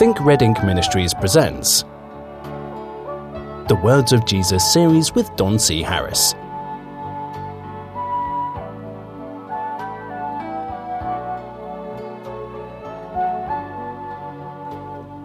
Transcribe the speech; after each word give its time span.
Think 0.00 0.18
Red 0.22 0.40
Ink 0.40 0.64
Ministries 0.64 1.12
presents 1.12 1.82
the 3.68 3.78
Words 3.84 4.14
of 4.14 4.24
Jesus 4.24 4.72
series 4.72 5.14
with 5.14 5.36
Don 5.36 5.58
C. 5.58 5.82
Harris. 5.82 6.32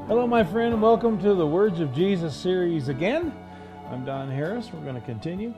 Hello, 0.07 0.27
my 0.27 0.43
friend, 0.43 0.73
and 0.73 0.82
welcome 0.82 1.18
to 1.19 1.33
the 1.33 1.47
Words 1.47 1.79
of 1.79 1.93
Jesus 1.93 2.36
series 2.36 2.89
again. 2.89 3.33
I'm 3.89 4.04
Don 4.04 4.29
Harris. 4.29 4.71
We're 4.73 4.82
going 4.82 4.96
to 4.96 5.07
continue. 5.07 5.54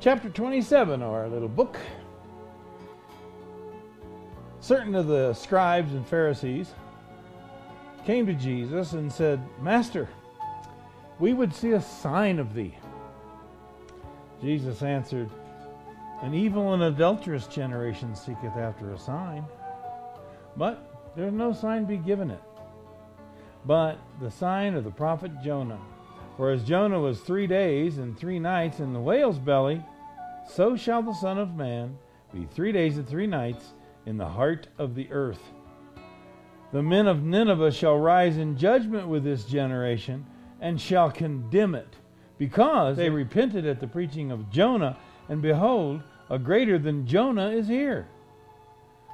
Chapter 0.00 0.28
27 0.28 1.02
of 1.02 1.12
our 1.12 1.28
little 1.28 1.46
book. 1.46 1.78
Certain 4.58 4.96
of 4.96 5.06
the 5.06 5.34
scribes 5.34 5.92
and 5.92 6.04
Pharisees 6.04 6.74
came 8.10 8.26
to 8.26 8.34
Jesus 8.34 8.94
and 8.94 9.12
said, 9.12 9.40
Master, 9.62 10.08
we 11.20 11.32
would 11.32 11.54
see 11.54 11.74
a 11.74 11.80
sign 11.80 12.40
of 12.40 12.54
thee. 12.54 12.74
Jesus 14.42 14.82
answered, 14.82 15.30
An 16.20 16.34
evil 16.34 16.74
and 16.74 16.82
adulterous 16.82 17.46
generation 17.46 18.16
seeketh 18.16 18.56
after 18.56 18.92
a 18.92 18.98
sign, 18.98 19.44
but 20.56 21.12
there 21.14 21.28
is 21.28 21.32
no 21.32 21.52
sign 21.52 21.84
be 21.84 21.98
given 21.98 22.32
it, 22.32 22.42
but 23.64 23.96
the 24.20 24.28
sign 24.28 24.74
of 24.74 24.82
the 24.82 24.90
prophet 24.90 25.30
Jonah. 25.40 25.78
For 26.36 26.50
as 26.50 26.64
Jonah 26.64 26.98
was 26.98 27.20
three 27.20 27.46
days 27.46 27.98
and 27.98 28.18
three 28.18 28.40
nights 28.40 28.80
in 28.80 28.92
the 28.92 29.00
whale's 29.00 29.38
belly, 29.38 29.84
so 30.52 30.74
shall 30.74 31.04
the 31.04 31.14
Son 31.14 31.38
of 31.38 31.54
Man 31.54 31.96
be 32.34 32.44
three 32.44 32.72
days 32.72 32.96
and 32.96 33.08
three 33.08 33.28
nights 33.28 33.74
in 34.04 34.16
the 34.16 34.26
heart 34.26 34.66
of 34.78 34.96
the 34.96 35.06
earth. 35.12 35.52
The 36.72 36.82
men 36.82 37.06
of 37.08 37.24
Nineveh 37.24 37.72
shall 37.72 37.98
rise 37.98 38.36
in 38.36 38.56
judgment 38.56 39.08
with 39.08 39.24
this 39.24 39.44
generation 39.44 40.26
and 40.60 40.80
shall 40.80 41.10
condemn 41.10 41.74
it, 41.74 41.96
because 42.38 42.96
they 42.96 43.10
repented 43.10 43.66
at 43.66 43.80
the 43.80 43.86
preaching 43.86 44.30
of 44.30 44.50
Jonah, 44.50 44.96
and 45.28 45.42
behold, 45.42 46.02
a 46.28 46.38
greater 46.38 46.78
than 46.78 47.06
Jonah 47.06 47.50
is 47.50 47.66
here. 47.66 48.06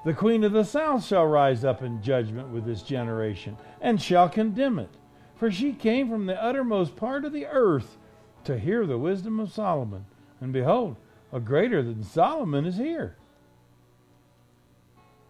The 0.04 0.12
queen 0.14 0.44
of 0.44 0.52
the 0.52 0.64
south 0.64 1.04
shall 1.04 1.26
rise 1.26 1.64
up 1.64 1.82
in 1.82 2.02
judgment 2.02 2.50
with 2.50 2.64
this 2.64 2.82
generation, 2.82 3.56
and 3.80 4.00
shall 4.00 4.28
condemn 4.28 4.78
it, 4.78 4.90
for 5.34 5.50
she 5.50 5.72
came 5.72 6.08
from 6.08 6.26
the 6.26 6.42
uttermost 6.42 6.94
part 6.94 7.24
of 7.24 7.32
the 7.32 7.46
earth 7.46 7.96
to 8.44 8.58
hear 8.58 8.86
the 8.86 8.98
wisdom 8.98 9.40
of 9.40 9.52
Solomon. 9.52 10.04
And 10.40 10.52
behold, 10.52 10.96
a 11.32 11.40
greater 11.40 11.82
than 11.82 12.04
Solomon 12.04 12.66
is 12.66 12.76
here. 12.76 13.16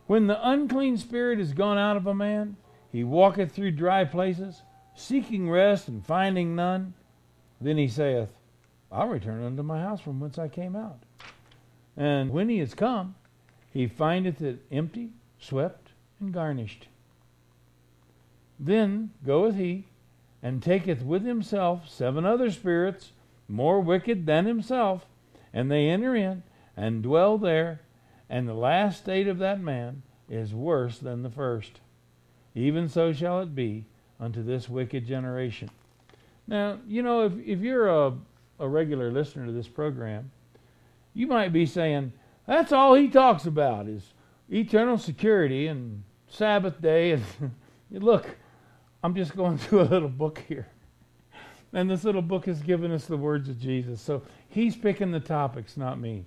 When 0.07 0.27
the 0.27 0.49
unclean 0.49 0.99
spirit 0.99 1.41
is 1.41 1.53
gone 1.53 1.79
out 1.79 1.97
of 1.97 2.07
a 2.07 2.15
man, 2.15 2.57
he 2.93 3.03
walketh 3.03 3.53
through 3.53 3.73
dry 3.73 4.05
places, 4.05 4.63
seeking 4.95 5.51
rest 5.51 5.89
and 5.89 6.05
finding 6.05 6.55
none. 6.55 6.95
Then 7.61 7.77
he 7.77 7.89
saith, 7.89 8.31
I'll 8.91 9.09
return 9.09 9.43
unto 9.43 9.63
my 9.63 9.81
house 9.81 10.01
from 10.01 10.21
whence 10.21 10.39
I 10.39 10.49
came 10.49 10.77
out. 10.77 11.01
And 11.97 12.31
when 12.31 12.49
he 12.49 12.61
is 12.61 12.75
come, 12.75 13.17
he 13.73 13.87
findeth 13.87 14.41
it 14.41 14.65
empty, 14.71 15.11
swept, 15.39 15.91
and 16.21 16.33
garnished. 16.33 16.89
Then 18.59 19.11
goeth 19.25 19.57
he, 19.57 19.85
and 20.43 20.63
taketh 20.63 21.03
with 21.03 21.25
himself 21.25 21.89
seven 21.89 22.25
other 22.25 22.51
spirits, 22.51 23.13
more 23.49 23.81
wicked 23.81 24.27
than 24.27 24.47
himself, 24.47 25.07
and 25.53 25.71
they 25.71 25.89
enter 25.89 26.15
in, 26.15 26.43
and 26.77 27.03
dwell 27.03 27.39
there, 27.39 27.81
and 28.29 28.49
the 28.49 28.55
last 28.55 28.99
state 28.99 29.29
of 29.29 29.39
that 29.39 29.61
man 29.61 30.03
is 30.29 30.53
worse 30.53 30.99
than 30.99 31.23
the 31.23 31.31
first. 31.31 31.81
Even 32.55 32.89
so 32.89 33.13
shall 33.13 33.41
it 33.41 33.55
be 33.55 33.85
unto 34.19 34.43
this 34.43 34.69
wicked 34.69 35.07
generation. 35.07 35.71
Now, 36.47 36.79
you 36.87 37.03
know, 37.03 37.27
if, 37.27 37.33
if 37.45 37.61
you're 37.61 37.89
a, 37.89 38.15
a 38.59 38.69
regular 38.69 39.11
listener 39.11 39.47
to 39.47 39.53
this 39.53 39.69
program, 39.69 40.31
you 41.15 41.27
might 41.27 41.53
be 41.53 41.67
saying, 41.67 42.13
that's 42.47 42.73
all 42.73 42.95
he 42.95 43.09
talks 43.09 43.47
about 43.47 43.89
is 43.89 44.13
eternal 44.51 44.99
security 44.99 45.67
and 45.67 46.03
Sabbath 46.29 46.81
day. 46.81 47.13
And 47.13 47.25
look, 47.91 48.37
I'm 49.03 49.15
just 49.15 49.37
going 49.37 49.59
through 49.59 49.83
a 49.83 49.85
little 49.85 50.09
book 50.09 50.43
here. 50.49 50.69
And 51.73 51.91
this 51.91 52.05
little 52.05 52.23
book 52.23 52.47
has 52.47 52.63
given 52.63 52.93
us 52.93 53.07
the 53.07 53.17
words 53.17 53.49
of 53.49 53.61
Jesus. 53.61 54.01
So 54.01 54.23
he's 54.49 54.77
picking 54.77 55.11
the 55.11 55.21
topics, 55.21 55.77
not 55.77 56.01
me. 56.01 56.25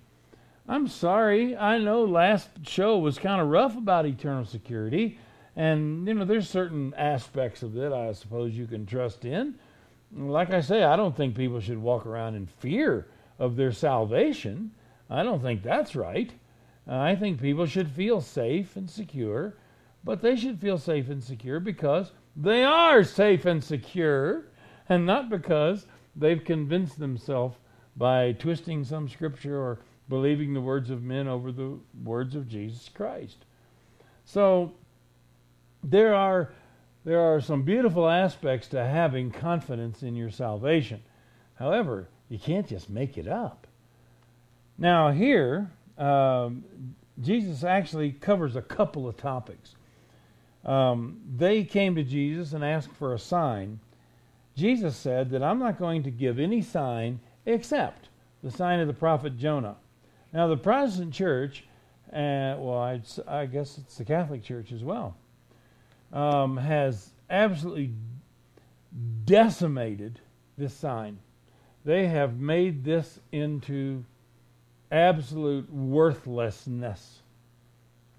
I'm 0.69 0.87
sorry. 0.87 1.57
I 1.57 1.79
know 1.79 2.03
last 2.03 2.47
show 2.61 2.99
was 2.99 3.17
kind 3.17 3.41
of 3.41 3.47
rough 3.47 3.75
about 3.75 4.05
eternal 4.05 4.45
security. 4.45 5.17
And, 5.55 6.07
you 6.07 6.13
know, 6.13 6.25
there's 6.25 6.47
certain 6.47 6.93
aspects 6.95 7.63
of 7.63 7.75
it 7.75 7.91
I 7.91 8.11
suppose 8.11 8.53
you 8.53 8.67
can 8.67 8.85
trust 8.85 9.25
in. 9.25 9.55
Like 10.15 10.51
I 10.51 10.61
say, 10.61 10.83
I 10.83 10.95
don't 10.95 11.17
think 11.17 11.35
people 11.35 11.59
should 11.59 11.79
walk 11.79 12.05
around 12.05 12.35
in 12.35 12.45
fear 12.45 13.07
of 13.39 13.55
their 13.55 13.71
salvation. 13.71 14.69
I 15.09 15.23
don't 15.23 15.41
think 15.41 15.63
that's 15.63 15.95
right. 15.95 16.31
I 16.87 17.15
think 17.15 17.41
people 17.41 17.65
should 17.65 17.89
feel 17.89 18.21
safe 18.21 18.75
and 18.75 18.87
secure, 18.87 19.55
but 20.03 20.21
they 20.21 20.35
should 20.35 20.59
feel 20.59 20.77
safe 20.77 21.09
and 21.09 21.23
secure 21.23 21.59
because 21.59 22.11
they 22.35 22.63
are 22.63 23.03
safe 23.03 23.45
and 23.45 23.63
secure, 23.63 24.45
and 24.87 25.03
not 25.03 25.29
because 25.29 25.87
they've 26.15 26.43
convinced 26.43 26.99
themselves 26.99 27.57
by 27.97 28.33
twisting 28.33 28.83
some 28.83 29.09
scripture 29.09 29.57
or 29.57 29.79
believing 30.09 30.53
the 30.53 30.61
words 30.61 30.89
of 30.89 31.03
men 31.03 31.27
over 31.27 31.51
the 31.51 31.77
words 32.03 32.35
of 32.35 32.49
Jesus 32.49 32.89
Christ. 32.89 33.45
So 34.25 34.73
there 35.83 36.13
are 36.13 36.51
there 37.05 37.21
are 37.21 37.39
some 37.39 37.63
beautiful 37.63 38.09
aspects 38.09 38.67
to 38.69 38.83
having 38.83 39.31
confidence 39.31 40.03
in 40.03 40.15
your 40.15 40.29
salvation. 40.29 41.01
However, 41.55 42.09
you 42.27 42.37
can't 42.37 42.67
just 42.67 42.89
make 42.89 43.17
it 43.17 43.27
up. 43.27 43.67
Now 44.77 45.11
here, 45.11 45.71
um, 45.97 46.63
Jesus 47.21 47.63
actually 47.63 48.11
covers 48.11 48.55
a 48.55 48.61
couple 48.61 49.07
of 49.07 49.15
topics. 49.15 49.75
Um, 50.65 51.21
they 51.37 51.63
came 51.63 51.95
to 51.95 52.03
Jesus 52.03 52.53
and 52.53 52.63
asked 52.63 52.91
for 52.91 53.13
a 53.13 53.19
sign. 53.19 53.79
Jesus 54.55 54.97
said 54.97 55.29
that 55.29 55.41
I'm 55.41 55.59
not 55.59 55.79
going 55.79 56.03
to 56.03 56.11
give 56.11 56.37
any 56.37 56.61
sign 56.61 57.19
except 57.45 58.09
the 58.43 58.51
sign 58.51 58.79
of 58.79 58.87
the 58.87 58.93
prophet 58.93 59.37
Jonah. 59.37 59.77
Now, 60.31 60.47
the 60.47 60.57
Protestant 60.57 61.13
church, 61.13 61.65
uh, 62.13 62.55
well, 62.57 62.79
I'd, 62.79 63.03
i 63.27 63.45
guess 63.45 63.77
it's 63.77 63.97
the 63.97 64.05
Catholic 64.05 64.43
Church 64.43 64.71
as 64.71 64.83
well, 64.83 65.15
um, 66.13 66.57
has 66.57 67.09
absolutely 67.29 67.93
decimated 69.25 70.19
this 70.57 70.73
sign. 70.73 71.19
They 71.85 72.07
have 72.07 72.39
made 72.39 72.83
this 72.83 73.19
into 73.31 74.03
absolute 74.91 75.71
worthlessness. 75.71 77.21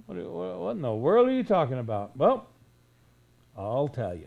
What, 0.07 0.17
what 0.17 0.71
in 0.73 0.83
the 0.83 0.93
world 0.93 1.29
are 1.29 1.33
you 1.33 1.45
talking 1.45 1.79
about? 1.79 2.17
Well, 2.17 2.49
I'll 3.57 3.89
tell 3.89 4.15
you. 4.15 4.27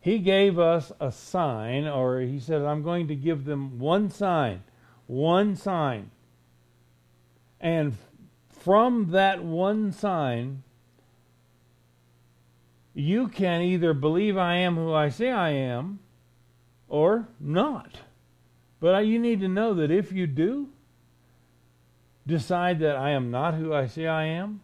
He 0.00 0.20
gave 0.20 0.58
us 0.58 0.92
a 1.00 1.10
sign, 1.10 1.86
or 1.88 2.20
he 2.20 2.38
said, 2.38 2.62
I'm 2.62 2.82
going 2.82 3.08
to 3.08 3.16
give 3.16 3.44
them 3.44 3.78
one 3.78 4.10
sign. 4.10 4.62
One 5.06 5.56
sign. 5.56 6.10
And 7.60 7.96
from 8.48 9.10
that 9.10 9.42
one 9.42 9.92
sign, 9.92 10.62
you 12.94 13.28
can 13.28 13.62
either 13.62 13.94
believe 13.94 14.36
I 14.36 14.56
am 14.56 14.76
who 14.76 14.92
I 14.92 15.08
say 15.08 15.30
I 15.30 15.50
am 15.50 16.00
or 16.88 17.28
not. 17.38 18.00
But 18.80 19.06
you 19.06 19.18
need 19.18 19.40
to 19.40 19.48
know 19.48 19.74
that 19.74 19.90
if 19.90 20.12
you 20.12 20.26
do 20.26 20.68
decide 22.26 22.80
that 22.80 22.96
I 22.96 23.10
am 23.10 23.30
not 23.30 23.54
who 23.54 23.72
I 23.72 23.86
say 23.86 24.06
I 24.06 24.24
am, 24.26 24.60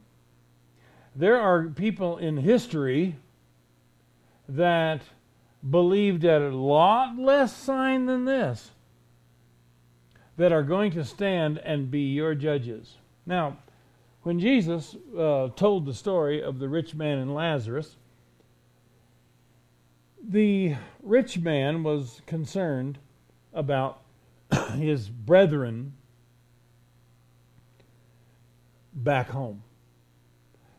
there 1.16 1.40
are 1.40 1.68
people 1.68 2.18
in 2.18 2.36
history 2.36 3.16
that 4.48 5.02
believed 5.68 6.24
at 6.24 6.42
a 6.42 6.54
lot 6.54 7.16
less 7.16 7.56
sign 7.56 8.06
than 8.06 8.24
this 8.24 8.70
that 10.36 10.52
are 10.52 10.62
going 10.62 10.90
to 10.92 11.04
stand 11.04 11.58
and 11.58 11.90
be 11.90 12.00
your 12.00 12.34
judges. 12.34 12.96
Now, 13.26 13.58
when 14.22 14.40
Jesus 14.40 14.96
uh, 15.16 15.48
told 15.54 15.86
the 15.86 15.94
story 15.94 16.42
of 16.42 16.58
the 16.58 16.68
rich 16.68 16.94
man 16.94 17.18
and 17.18 17.34
Lazarus, 17.34 17.96
the 20.22 20.76
rich 21.02 21.38
man 21.38 21.82
was 21.82 22.22
concerned 22.26 22.98
about 23.52 24.02
his 24.76 25.08
brethren 25.08 25.92
back 28.94 29.28
home 29.28 29.62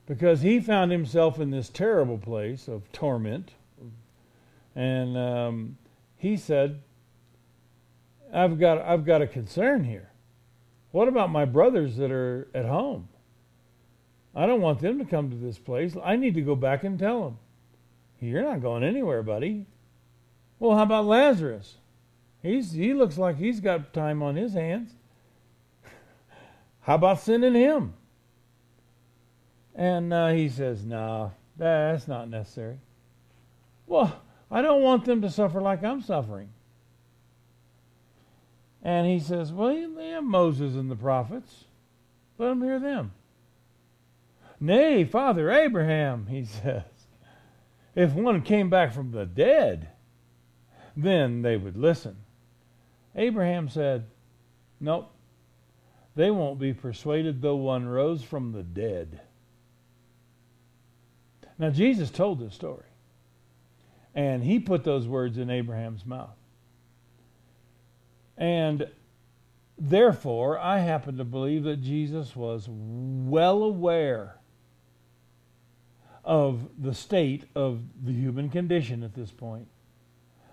because 0.06 0.42
he 0.42 0.60
found 0.60 0.92
himself 0.92 1.40
in 1.40 1.52
this 1.52 1.70
terrible 1.70 2.18
place 2.18 2.68
of 2.68 2.92
torment. 2.92 3.54
And 4.76 5.18
um, 5.18 5.78
he 6.18 6.38
said, 6.38 6.82
I've 8.34 8.60
got 8.60 8.82
I've 8.82 9.06
got 9.06 9.22
a 9.22 9.28
concern 9.28 9.84
here. 9.84 10.12
What 10.92 11.08
about 11.08 11.30
my 11.30 11.46
brothers 11.46 11.98
that 11.98 12.12
are 12.12 12.48
at 12.54 12.66
home? 12.66 13.10
I 14.36 14.46
don't 14.46 14.62
want 14.62 14.80
them 14.80 15.00
to 15.00 15.06
come 15.06 15.30
to 15.30 15.38
this 15.38 15.58
place. 15.58 15.96
I 16.04 16.16
need 16.16 16.36
to 16.36 16.42
go 16.42 16.56
back 16.56 16.84
and 16.84 17.00
tell 17.00 17.24
them. 17.24 17.38
You're 18.20 18.44
not 18.44 18.62
going 18.62 18.84
anywhere, 18.84 19.24
buddy. 19.24 19.66
Well, 20.60 20.76
how 20.76 20.84
about 20.84 21.06
Lazarus? 21.06 21.78
He's 22.42 22.72
he 22.72 22.94
looks 22.94 23.18
like 23.18 23.38
he's 23.38 23.60
got 23.60 23.94
time 23.94 24.22
on 24.22 24.36
his 24.36 24.54
hands. 24.54 24.92
How 26.82 26.96
about 26.96 27.20
sending 27.20 27.56
him? 27.56 27.94
And 29.74 30.14
uh, 30.14 30.30
he 30.30 30.48
says, 30.48 30.86
"No, 30.86 30.98
nah, 30.98 31.30
that's 31.58 32.08
not 32.08 32.30
necessary." 32.30 32.78
Well, 33.88 34.22
I 34.52 34.62
don't 34.62 34.84
want 34.84 35.06
them 35.06 35.22
to 35.24 35.30
suffer 35.30 35.60
like 35.60 35.84
I'm 35.84 36.02
suffering. 36.02 36.50
And 38.86 39.08
he 39.08 39.20
says, 39.20 39.52
Well, 39.52 39.96
they 39.98 40.10
have 40.10 40.24
Moses 40.24 40.76
and 40.76 40.92
the 40.92 40.96
prophets. 40.96 41.66
Let 42.38 42.50
them 42.50 42.62
hear 42.62 42.80
them. 42.80 43.14
Nay, 44.60 45.04
Father 45.04 45.50
Abraham, 45.52 46.28
he 46.28 46.46
says, 46.64 46.84
if 47.96 48.14
one 48.14 48.42
came 48.42 48.70
back 48.70 48.94
from 48.94 49.12
the 49.12 49.26
dead, 49.26 49.90
then 50.96 51.42
they 51.42 51.58
would 51.58 51.78
listen. 51.78 52.18
Abraham 53.16 53.70
said, 53.70 54.06
Nope, 54.80 55.12
they 56.16 56.30
won't 56.30 56.60
be 56.60 56.74
persuaded 56.74 57.42
though 57.42 57.56
one 57.56 57.88
rose 57.88 58.22
from 58.22 58.52
the 58.52 58.64
dead. 58.64 59.22
Now, 61.58 61.70
Jesus 61.70 62.12
told 62.12 62.40
this 62.40 62.54
story, 62.54 62.84
and 64.14 64.44
he 64.44 64.60
put 64.60 64.84
those 64.84 65.08
words 65.08 65.38
in 65.38 65.50
Abraham's 65.50 66.06
mouth. 66.06 66.36
And 68.38 68.88
therefore, 69.78 70.60
I 70.60 70.80
happen 70.80 71.18
to 71.18 71.24
believe 71.24 71.64
that 71.64 71.82
Jesus 71.82 72.36
was 72.36 72.68
well 72.70 73.64
aware 73.64 74.40
of 76.24 76.68
the 76.78 76.94
state 76.94 77.46
of 77.56 77.82
the 78.04 78.12
human 78.12 78.50
condition 78.50 79.04
at 79.04 79.14
this 79.14 79.32
point, 79.32 79.68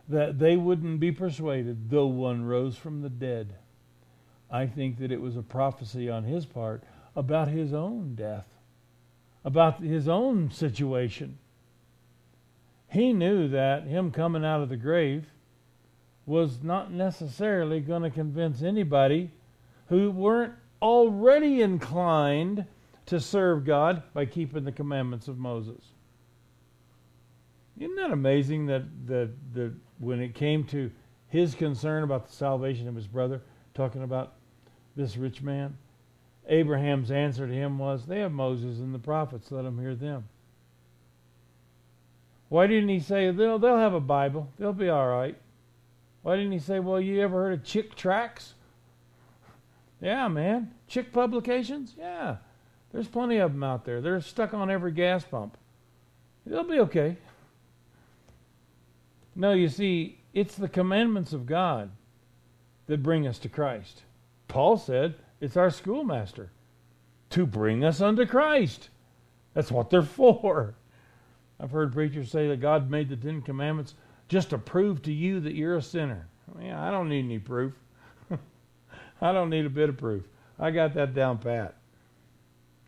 that 0.09 0.39
they 0.39 0.57
wouldn't 0.57 1.01
be 1.01 1.11
persuaded 1.11 1.91
though 1.91 2.07
one 2.07 2.45
rose 2.45 2.77
from 2.77 3.01
the 3.01 3.09
dead. 3.09 3.55
I 4.51 4.67
think 4.67 4.99
that 4.99 5.11
it 5.11 5.21
was 5.21 5.37
a 5.37 5.43
prophecy 5.43 6.11
on 6.11 6.25
his 6.25 6.45
part 6.45 6.85
about 7.17 7.49
his 7.49 7.73
own 7.73 8.15
death, 8.15 8.47
about 9.45 9.83
his 9.83 10.07
own 10.09 10.51
situation. 10.51 11.39
He 12.89 13.15
knew 13.15 13.49
that 13.49 13.85
him 13.85 14.11
coming 14.11 14.45
out 14.45 14.61
of 14.61 14.69
the 14.69 14.77
grave 14.77 15.27
was 16.27 16.63
not 16.63 16.93
necessarily 16.93 17.81
going 17.81 18.03
to 18.03 18.11
convince 18.11 18.63
anybody 18.63 19.31
who 19.89 20.11
weren't 20.11 20.55
already 20.81 21.63
inclined 21.63 22.65
to 23.07 23.21
serve 23.21 23.65
God 23.65 24.03
by 24.15 24.27
keeping 24.27 24.65
the 24.65 24.73
commandments 24.73 25.29
of 25.29 25.39
Moses. 25.39 25.83
Isn't 27.79 27.97
that 27.97 28.11
amazing 28.11 28.67
that, 28.67 28.85
that, 29.07 29.31
that 29.55 29.73
when 29.99 30.21
it 30.21 30.35
came 30.35 30.65
to 30.65 30.91
his 31.29 31.55
concern 31.55 32.05
about 32.05 32.29
the 32.29 32.35
salvation 32.35 32.87
of 32.87 32.95
his 32.95 33.07
brother, 33.07 33.43
talking 33.75 34.03
about 34.03 34.35
this 34.95 35.17
rich 35.17 35.43
man, 35.43 35.77
Abraham's 36.49 37.11
answer 37.11 37.47
to 37.47 37.53
him 37.53 37.79
was, 37.79 38.07
They 38.07 38.21
have 38.21 38.33
Moses 38.33 38.79
and 38.79 38.95
the 38.95 38.99
prophets, 38.99 39.51
let 39.51 39.63
them 39.63 39.81
hear 39.81 39.95
them. 39.95 40.29
Why 42.49 42.67
didn't 42.67 42.91
he 42.91 43.01
say, 43.01 43.31
They'll, 43.31 43.59
they'll 43.59 43.79
have 43.79 43.95
a 43.95 44.01
Bible, 44.01 44.51
they'll 44.59 44.73
be 44.73 44.89
all 44.89 45.09
right? 45.09 45.37
Why 46.23 46.37
didn't 46.37 46.53
he 46.53 46.59
say, 46.59 46.79
Well, 46.79 47.01
you 47.01 47.21
ever 47.21 47.45
heard 47.45 47.53
of 47.55 47.65
Chick 47.65 47.95
Tracts? 47.95 48.55
Yeah, 50.01 50.29
man. 50.29 50.73
Chick 50.89 51.13
Publications? 51.13 51.95
Yeah. 51.99 52.37
There's 52.93 53.09
plenty 53.09 53.39
of 53.39 53.53
them 53.53 53.63
out 53.63 53.85
there. 53.85 54.01
They're 54.01 54.21
stuck 54.21 54.53
on 54.53 54.71
every 54.71 54.93
gas 54.93 55.25
pump. 55.25 55.57
They'll 56.45 56.65
be 56.65 56.81
okay. 56.81 57.17
No, 59.35 59.53
you 59.53 59.69
see, 59.69 60.19
it's 60.35 60.57
the 60.57 60.69
commandments 60.69 61.33
of 61.33 61.47
God 61.47 61.91
that 62.87 63.03
bring 63.03 63.27
us 63.27 63.39
to 63.39 63.49
Christ. 63.49 64.03
Paul 64.49 64.77
said 64.77 65.15
it's 65.41 65.57
our 65.57 65.71
schoolmaster 65.71 66.51
to 67.31 67.47
bring 67.47 67.85
us 67.85 68.01
unto 68.01 68.27
Christ. 68.27 68.91
That's 69.55 69.71
what 69.71 69.89
they're 69.89 70.03
for. 70.03 70.75
I've 71.59 71.71
heard 71.71 71.93
preachers 71.93 72.31
say 72.31 72.49
that 72.49 72.61
God 72.61 72.91
made 72.91 73.09
the 73.09 73.17
Ten 73.17 73.41
Commandments 73.41 73.95
just 74.33 74.49
to 74.49 74.57
prove 74.57 75.03
to 75.03 75.13
you 75.13 75.41
that 75.41 75.55
you're 75.55 75.77
a 75.77 75.83
sinner. 75.83 76.27
I 76.49 76.59
mean, 76.59 76.73
I 76.73 76.91
don't 76.91 77.11
need 77.11 77.27
any 77.27 77.39
proof. 77.39 77.75
I 79.21 79.31
don't 79.31 79.51
need 79.51 79.67
a 79.67 79.71
bit 79.71 79.91
of 79.91 79.99
proof. 79.99 80.25
I 80.59 80.71
got 80.71 80.95
that 80.95 81.15
down 81.15 81.37
pat. 81.37 81.75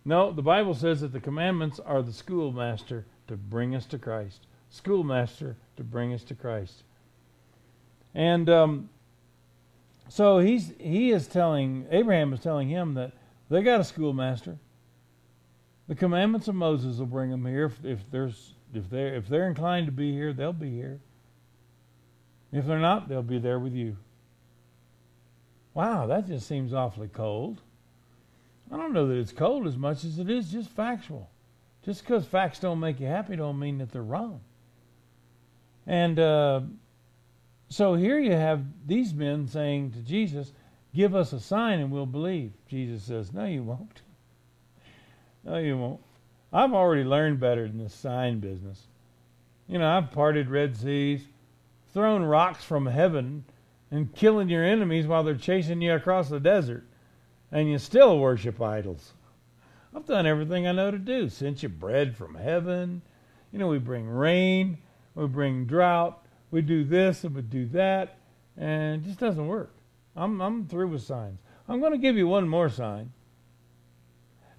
No, 0.06 0.32
the 0.32 0.40
Bible 0.40 0.72
says 0.72 1.02
that 1.02 1.12
the 1.12 1.20
commandments 1.20 1.78
are 1.80 2.00
the 2.00 2.14
schoolmaster 2.14 3.04
to 3.28 3.36
bring 3.36 3.74
us 3.74 3.84
to 3.86 3.98
Christ. 3.98 4.46
Schoolmaster 4.70 5.58
to 5.76 5.84
bring 5.84 6.14
us 6.14 6.24
to 6.24 6.34
Christ. 6.34 6.82
And 8.14 8.48
um, 8.48 8.88
so 10.08 10.38
he's 10.38 10.72
he 10.78 11.10
is 11.10 11.26
telling 11.26 11.86
Abraham 11.90 12.32
is 12.32 12.40
telling 12.40 12.70
him 12.70 12.94
that 12.94 13.12
they 13.50 13.62
got 13.62 13.80
a 13.80 13.84
schoolmaster. 13.84 14.56
The 15.88 15.94
commandments 15.94 16.48
of 16.48 16.54
Moses 16.54 16.96
will 16.96 17.06
bring 17.06 17.30
them 17.30 17.44
here. 17.44 17.66
If, 17.66 17.84
if 17.84 18.10
there's 18.10 18.54
if 18.72 18.88
they 18.88 19.08
if 19.08 19.28
they're 19.28 19.48
inclined 19.48 19.84
to 19.86 19.92
be 19.92 20.10
here, 20.10 20.32
they'll 20.32 20.54
be 20.54 20.70
here. 20.70 21.00
If 22.54 22.66
they're 22.66 22.78
not, 22.78 23.08
they'll 23.08 23.22
be 23.22 23.40
there 23.40 23.58
with 23.58 23.74
you. 23.74 23.96
Wow, 25.74 26.06
that 26.06 26.28
just 26.28 26.46
seems 26.46 26.72
awfully 26.72 27.08
cold. 27.08 27.60
I 28.70 28.76
don't 28.76 28.92
know 28.92 29.08
that 29.08 29.18
it's 29.18 29.32
cold 29.32 29.66
as 29.66 29.76
much 29.76 30.04
as 30.04 30.20
it 30.20 30.30
is 30.30 30.52
just 30.52 30.70
factual. 30.70 31.28
Just 31.84 32.02
because 32.02 32.24
facts 32.24 32.60
don't 32.60 32.78
make 32.78 33.00
you 33.00 33.08
happy 33.08 33.34
don't 33.34 33.58
mean 33.58 33.78
that 33.78 33.90
they're 33.90 34.02
wrong. 34.02 34.40
And 35.88 36.20
uh, 36.20 36.60
so 37.68 37.94
here 37.94 38.20
you 38.20 38.32
have 38.32 38.64
these 38.86 39.12
men 39.12 39.48
saying 39.48 39.90
to 39.90 39.98
Jesus, 39.98 40.52
Give 40.94 41.16
us 41.16 41.32
a 41.32 41.40
sign 41.40 41.80
and 41.80 41.90
we'll 41.90 42.06
believe. 42.06 42.52
Jesus 42.68 43.02
says, 43.02 43.32
No, 43.32 43.46
you 43.46 43.64
won't. 43.64 44.02
No, 45.42 45.58
you 45.58 45.76
won't. 45.76 46.00
I've 46.52 46.72
already 46.72 47.02
learned 47.02 47.40
better 47.40 47.66
than 47.66 47.78
this 47.78 47.94
sign 47.94 48.38
business. 48.38 48.80
You 49.66 49.80
know, 49.80 49.88
I've 49.88 50.12
parted 50.12 50.48
Red 50.48 50.76
Seas, 50.76 51.22
throwing 51.94 52.24
rocks 52.24 52.64
from 52.64 52.86
heaven 52.86 53.44
and 53.90 54.14
killing 54.14 54.48
your 54.48 54.64
enemies 54.64 55.06
while 55.06 55.22
they're 55.22 55.36
chasing 55.36 55.80
you 55.80 55.94
across 55.94 56.28
the 56.28 56.40
desert, 56.40 56.84
and 57.52 57.70
you 57.70 57.78
still 57.78 58.18
worship 58.18 58.60
idols. 58.60 59.12
I've 59.94 60.04
done 60.04 60.26
everything 60.26 60.66
I 60.66 60.72
know 60.72 60.90
to 60.90 60.98
do. 60.98 61.28
Sent 61.28 61.62
you 61.62 61.68
bread 61.68 62.16
from 62.16 62.34
heaven. 62.34 63.00
You 63.52 63.60
know, 63.60 63.68
we 63.68 63.78
bring 63.78 64.08
rain, 64.08 64.78
we 65.14 65.26
bring 65.28 65.66
drought, 65.66 66.26
we 66.50 66.62
do 66.62 66.82
this 66.82 67.22
and 67.22 67.34
we 67.34 67.42
do 67.42 67.66
that, 67.66 68.18
and 68.56 69.00
it 69.00 69.06
just 69.06 69.20
doesn't 69.20 69.46
work. 69.46 69.72
I'm 70.16 70.40
I'm 70.40 70.66
through 70.66 70.88
with 70.88 71.02
signs. 71.02 71.38
I'm 71.68 71.78
going 71.78 71.92
to 71.92 71.98
give 71.98 72.16
you 72.16 72.26
one 72.26 72.48
more 72.48 72.68
sign. 72.68 73.12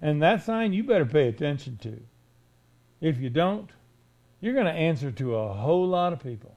And 0.00 0.22
that 0.22 0.42
sign 0.42 0.72
you 0.72 0.84
better 0.84 1.06
pay 1.06 1.28
attention 1.28 1.76
to. 1.82 2.00
If 3.00 3.18
you 3.18 3.28
don't, 3.28 3.70
you're 4.40 4.54
going 4.54 4.66
to 4.66 4.72
answer 4.72 5.10
to 5.12 5.36
a 5.36 5.52
whole 5.52 5.86
lot 5.86 6.12
of 6.12 6.22
people. 6.22 6.55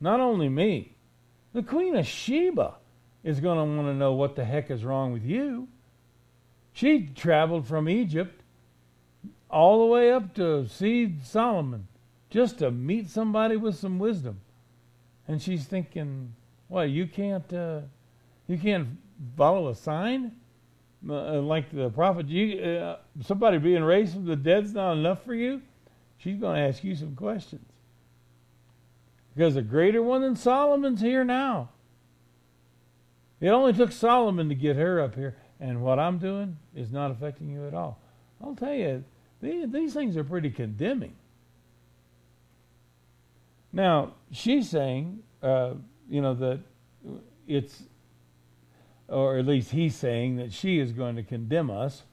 Not 0.00 0.20
only 0.20 0.48
me, 0.48 0.96
the 1.52 1.62
Queen 1.62 1.96
of 1.96 2.06
Sheba 2.06 2.74
is 3.24 3.40
going 3.40 3.58
to 3.58 3.76
want 3.76 3.88
to 3.88 3.94
know 3.94 4.12
what 4.12 4.36
the 4.36 4.44
heck 4.44 4.70
is 4.70 4.84
wrong 4.84 5.12
with 5.12 5.24
you. 5.24 5.68
She 6.72 7.06
traveled 7.06 7.66
from 7.66 7.88
Egypt 7.88 8.42
all 9.48 9.80
the 9.80 9.86
way 9.86 10.12
up 10.12 10.34
to 10.34 10.68
see 10.68 11.16
Solomon 11.22 11.88
just 12.28 12.58
to 12.58 12.70
meet 12.70 13.08
somebody 13.08 13.56
with 13.56 13.76
some 13.76 13.98
wisdom. 13.98 14.40
And 15.26 15.40
she's 15.40 15.64
thinking, 15.64 16.34
"What? 16.68 16.90
You 16.90 17.06
can't 17.06 17.50
uh, 17.52 17.80
you 18.46 18.58
can't 18.58 18.98
follow 19.36 19.68
a 19.68 19.74
sign 19.74 20.32
uh, 21.08 21.40
like 21.40 21.70
the 21.70 21.88
prophet? 21.88 22.28
You 22.28 22.60
uh, 22.60 22.98
somebody 23.22 23.58
being 23.58 23.82
raised 23.82 24.12
from 24.12 24.26
the 24.26 24.36
dead's 24.36 24.74
not 24.74 24.92
enough 24.92 25.24
for 25.24 25.34
you?" 25.34 25.62
She's 26.18 26.36
going 26.36 26.56
to 26.56 26.68
ask 26.68 26.84
you 26.84 26.94
some 26.94 27.14
questions. 27.14 27.66
Because 29.36 29.54
a 29.54 29.62
greater 29.62 30.02
one 30.02 30.22
than 30.22 30.34
Solomon's 30.34 31.02
here 31.02 31.22
now. 31.22 31.68
It 33.38 33.50
only 33.50 33.74
took 33.74 33.92
Solomon 33.92 34.48
to 34.48 34.54
get 34.54 34.76
her 34.76 34.98
up 34.98 35.14
here, 35.14 35.36
and 35.60 35.82
what 35.82 35.98
I'm 35.98 36.16
doing 36.16 36.56
is 36.74 36.90
not 36.90 37.10
affecting 37.10 37.50
you 37.50 37.66
at 37.66 37.74
all. 37.74 38.00
I'll 38.42 38.54
tell 38.54 38.72
you, 38.72 39.04
these, 39.42 39.70
these 39.70 39.92
things 39.92 40.16
are 40.16 40.24
pretty 40.24 40.48
condemning. 40.48 41.14
Now, 43.74 44.14
she's 44.32 44.70
saying, 44.70 45.18
uh, 45.42 45.74
you 46.08 46.22
know, 46.22 46.32
that 46.32 46.60
it's, 47.46 47.82
or 49.06 49.36
at 49.36 49.44
least 49.44 49.70
he's 49.70 49.94
saying 49.94 50.36
that 50.36 50.50
she 50.50 50.78
is 50.78 50.92
going 50.92 51.16
to 51.16 51.22
condemn 51.22 51.70
us 51.70 52.04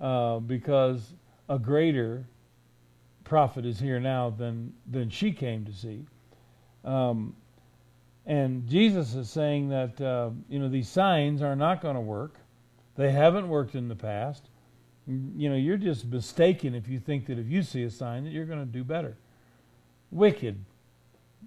uh, 0.00 0.38
because 0.38 1.12
a 1.46 1.58
greater 1.58 2.26
prophet 3.22 3.66
is 3.66 3.80
here 3.80 4.00
now 4.00 4.30
than, 4.30 4.72
than 4.90 5.10
she 5.10 5.30
came 5.30 5.66
to 5.66 5.72
see. 5.74 6.06
Um, 6.84 7.34
and 8.26 8.66
Jesus 8.68 9.14
is 9.14 9.28
saying 9.30 9.68
that 9.70 10.00
uh, 10.00 10.30
you 10.48 10.58
know 10.58 10.68
these 10.68 10.88
signs 10.88 11.42
are 11.42 11.56
not 11.56 11.80
going 11.82 11.94
to 11.94 12.00
work. 12.00 12.36
They 12.96 13.10
haven't 13.10 13.48
worked 13.48 13.74
in 13.74 13.88
the 13.88 13.96
past. 13.96 14.48
You 15.06 15.50
know, 15.50 15.56
you're 15.56 15.76
just 15.76 16.06
mistaken 16.06 16.74
if 16.74 16.88
you 16.88 16.98
think 16.98 17.26
that 17.26 17.38
if 17.38 17.46
you 17.48 17.62
see 17.62 17.82
a 17.82 17.90
sign 17.90 18.24
that 18.24 18.30
you're 18.30 18.46
going 18.46 18.60
to 18.60 18.64
do 18.64 18.84
better. 18.84 19.16
wicked, 20.10 20.64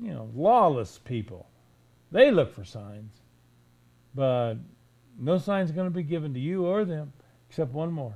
you 0.01 0.13
know, 0.13 0.29
lawless 0.35 0.99
people. 0.99 1.47
They 2.11 2.29
look 2.31 2.53
for 2.53 2.63
signs. 2.63 3.13
But 4.13 4.55
no 5.17 5.37
sign's 5.37 5.71
going 5.71 5.87
to 5.87 5.95
be 5.95 6.03
given 6.03 6.33
to 6.33 6.39
you 6.39 6.65
or 6.65 6.85
them 6.85 7.13
except 7.49 7.71
one 7.71 7.91
more. 7.91 8.15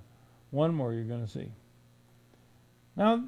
One 0.51 0.73
more 0.73 0.93
you're 0.93 1.05
going 1.05 1.25
to 1.25 1.31
see. 1.31 1.51
Now, 2.95 3.23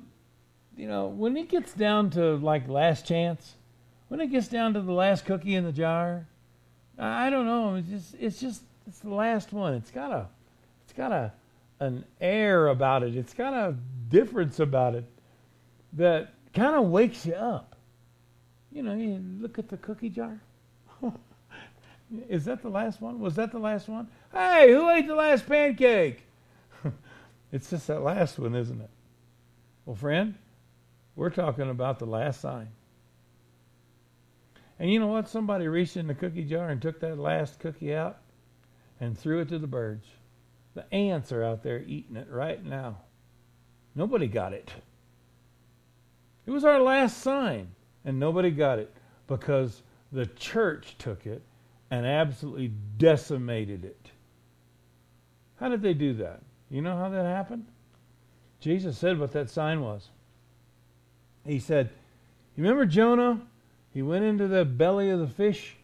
you 0.76 0.88
know, 0.88 1.08
when 1.08 1.38
it 1.38 1.50
gets 1.50 1.74
down 1.74 2.10
to 2.12 2.36
like 2.36 2.68
last 2.68 3.08
chance, 3.08 3.56
when 4.14 4.22
it 4.22 4.28
gets 4.28 4.48
down 4.48 4.76
to 4.76 4.82
the 4.82 4.92
last 4.92 5.26
cookie 5.26 5.56
in 5.56 5.64
the 5.64 5.72
jar, 5.72 6.28
I 7.00 7.32
don't 7.32 7.48
know. 7.48 7.74
It's 7.74 7.90
just, 7.90 8.16
it's 8.20 8.40
just, 8.40 8.62
it's 8.86 9.00
the 9.00 9.10
last 9.10 9.52
one. 9.52 9.74
It's 9.74 9.90
got 9.90 10.12
a, 10.12 10.28
it's 10.84 10.94
got 10.94 11.12
a, 11.12 11.34
an 11.80 12.06
air 12.22 12.68
about 12.68 13.02
it. 13.02 13.16
It's 13.16 13.34
got 13.34 13.56
a 13.56 13.76
difference 14.10 14.60
about 14.60 14.94
it 14.94 15.06
that 15.94 16.32
kind 16.54 16.76
of 16.76 16.92
wakes 16.92 17.26
you 17.26 17.34
up. 17.34 17.76
You 18.72 18.84
know, 18.84 18.94
you 18.94 19.20
look 19.40 19.58
at 19.58 19.68
the 19.68 19.78
cookie 19.78 20.10
jar. 20.10 20.40
Is 22.30 22.46
that 22.46 22.62
the 22.62 22.70
last 22.70 23.02
one? 23.02 23.20
Was 23.20 23.34
that 23.38 23.52
the 23.52 23.58
last 23.58 23.90
one? 23.90 24.08
Hey, 24.32 24.72
who 24.72 24.92
ate 24.92 25.08
the 25.08 25.16
last 25.16 25.48
pancake? 25.50 26.22
it's 27.52 27.68
just 27.68 27.88
that 27.88 28.04
last 28.04 28.38
one, 28.38 28.54
isn't 28.54 28.80
it? 28.80 28.92
Well, 29.88 29.96
friend, 29.96 30.36
we're 31.16 31.32
talking 31.32 31.72
about 31.72 31.98
the 31.98 32.06
last 32.06 32.42
sign. 32.42 32.68
And 34.80 34.92
you 34.92 35.00
know 35.00 35.08
what? 35.08 35.30
Somebody 35.30 35.68
reached 35.68 35.98
in 35.98 36.08
the 36.08 36.16
cookie 36.16 36.44
jar 36.44 36.70
and 36.70 36.82
took 36.82 37.00
that 37.00 37.20
last 37.20 37.60
cookie 37.60 37.96
out 37.96 38.18
and 39.00 39.18
threw 39.18 39.40
it 39.40 39.50
to 39.50 39.60
the 39.60 39.68
birds. 39.68 40.08
The 40.74 40.92
ants 40.94 41.32
are 41.32 41.44
out 41.44 41.64
there 41.64 41.84
eating 41.86 42.16
it 42.16 42.28
right 42.30 42.64
now. 42.64 42.98
Nobody 43.96 44.28
got 44.28 44.54
it. 44.54 44.72
It 46.46 46.52
was 46.52 46.66
our 46.66 46.82
last 46.82 47.20
sign, 47.20 47.70
and 48.04 48.20
nobody 48.20 48.52
got 48.52 48.80
it 48.80 48.92
because 49.28 49.84
the 50.12 50.26
church 50.26 50.96
took 50.98 51.26
it 51.26 51.42
and 51.92 52.06
absolutely 52.06 52.72
decimated 52.98 53.86
it. 53.86 54.12
How 55.56 55.70
did 55.70 55.82
they 55.82 55.94
do 55.94 56.14
that? 56.16 56.42
You 56.70 56.82
know 56.82 56.98
how 56.98 57.10
that 57.10 57.26
happened? 57.26 57.66
Jesus 58.60 58.98
said 58.98 59.20
what 59.20 59.32
that 59.34 59.50
sign 59.50 59.82
was. 59.82 60.10
He 61.46 61.60
said, 61.60 61.90
You 62.56 62.64
remember 62.64 62.86
Jonah? 62.86 63.42
He 63.94 64.02
went 64.02 64.26
into 64.26 64.48
the 64.48 64.66
belly 64.66 65.10
of 65.10 65.20
the 65.20 65.28
fish 65.28 65.76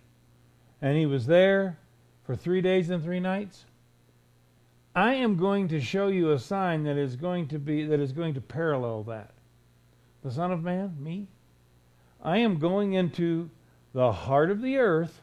and 0.81 0.97
he 0.97 1.05
was 1.05 1.27
there 1.27 1.77
for 2.23 2.35
three 2.35 2.61
days 2.61 2.89
and 2.89 3.03
three 3.03 3.19
nights. 3.19 3.65
I 4.95 5.13
am 5.13 5.37
going 5.37 5.67
to 5.69 5.79
show 5.79 6.07
you 6.07 6.31
a 6.31 6.39
sign 6.39 6.83
that 6.83 6.97
is 6.97 7.15
going 7.15 7.47
to 7.49 7.59
be 7.59 7.85
that 7.85 7.99
is 7.99 8.11
going 8.11 8.33
to 8.33 8.41
parallel 8.41 9.03
that. 9.03 9.31
The 10.23 10.31
Son 10.31 10.51
of 10.51 10.63
Man, 10.63 10.95
me, 10.99 11.27
I 12.21 12.39
am 12.39 12.59
going 12.59 12.93
into 12.93 13.49
the 13.93 14.11
heart 14.11 14.51
of 14.51 14.61
the 14.61 14.77
earth, 14.77 15.21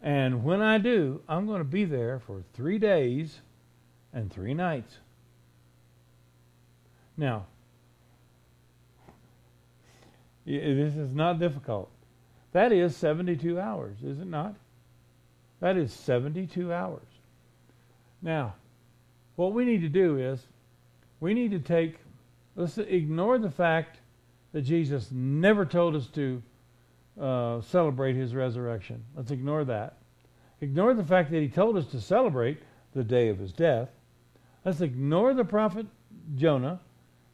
and 0.00 0.44
when 0.44 0.62
I 0.62 0.78
do, 0.78 1.22
I'm 1.28 1.46
going 1.46 1.58
to 1.58 1.64
be 1.64 1.84
there 1.84 2.20
for 2.20 2.42
three 2.52 2.78
days 2.78 3.40
and 4.12 4.32
three 4.32 4.54
nights. 4.54 4.98
Now, 7.16 7.46
this 10.46 10.96
is 10.96 11.12
not 11.12 11.38
difficult. 11.38 11.90
That 12.52 12.72
is 12.72 12.96
72 12.96 13.60
hours, 13.60 13.96
is 14.02 14.20
it 14.20 14.26
not? 14.26 14.54
That 15.60 15.76
is 15.76 15.92
72 15.92 16.72
hours. 16.72 17.02
Now, 18.22 18.54
what 19.34 19.52
we 19.52 19.64
need 19.64 19.82
to 19.82 19.88
do 19.88 20.18
is 20.18 20.40
we 21.20 21.34
need 21.34 21.50
to 21.50 21.58
take, 21.58 21.96
let's 22.54 22.78
ignore 22.78 23.38
the 23.38 23.50
fact 23.50 23.98
that 24.52 24.62
Jesus 24.62 25.10
never 25.12 25.66
told 25.66 25.94
us 25.96 26.06
to 26.08 26.42
uh, 27.20 27.60
celebrate 27.62 28.16
his 28.16 28.34
resurrection. 28.34 29.04
Let's 29.14 29.30
ignore 29.30 29.64
that. 29.64 29.98
Ignore 30.60 30.94
the 30.94 31.04
fact 31.04 31.30
that 31.30 31.42
he 31.42 31.48
told 31.48 31.76
us 31.76 31.86
to 31.88 32.00
celebrate 32.00 32.58
the 32.94 33.04
day 33.04 33.28
of 33.28 33.38
his 33.38 33.52
death. 33.52 33.90
Let's 34.64 34.80
ignore 34.80 35.34
the 35.34 35.44
prophet 35.44 35.86
Jonah. 36.34 36.80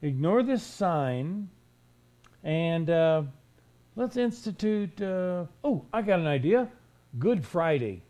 Ignore 0.02 0.42
this 0.42 0.62
sign. 0.62 1.48
And 2.44 2.90
uh, 2.90 3.22
let's 3.96 4.16
institute, 4.16 5.00
uh, 5.00 5.46
oh, 5.64 5.84
I 5.92 6.02
got 6.02 6.18
an 6.18 6.26
idea 6.26 6.68
Good 7.18 7.44
Friday. 7.44 8.02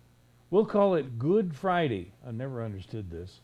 We'll 0.50 0.66
call 0.66 0.94
it 0.94 1.18
Good 1.18 1.54
Friday. 1.54 2.12
I 2.26 2.30
never 2.30 2.62
understood 2.62 3.10
this. 3.10 3.40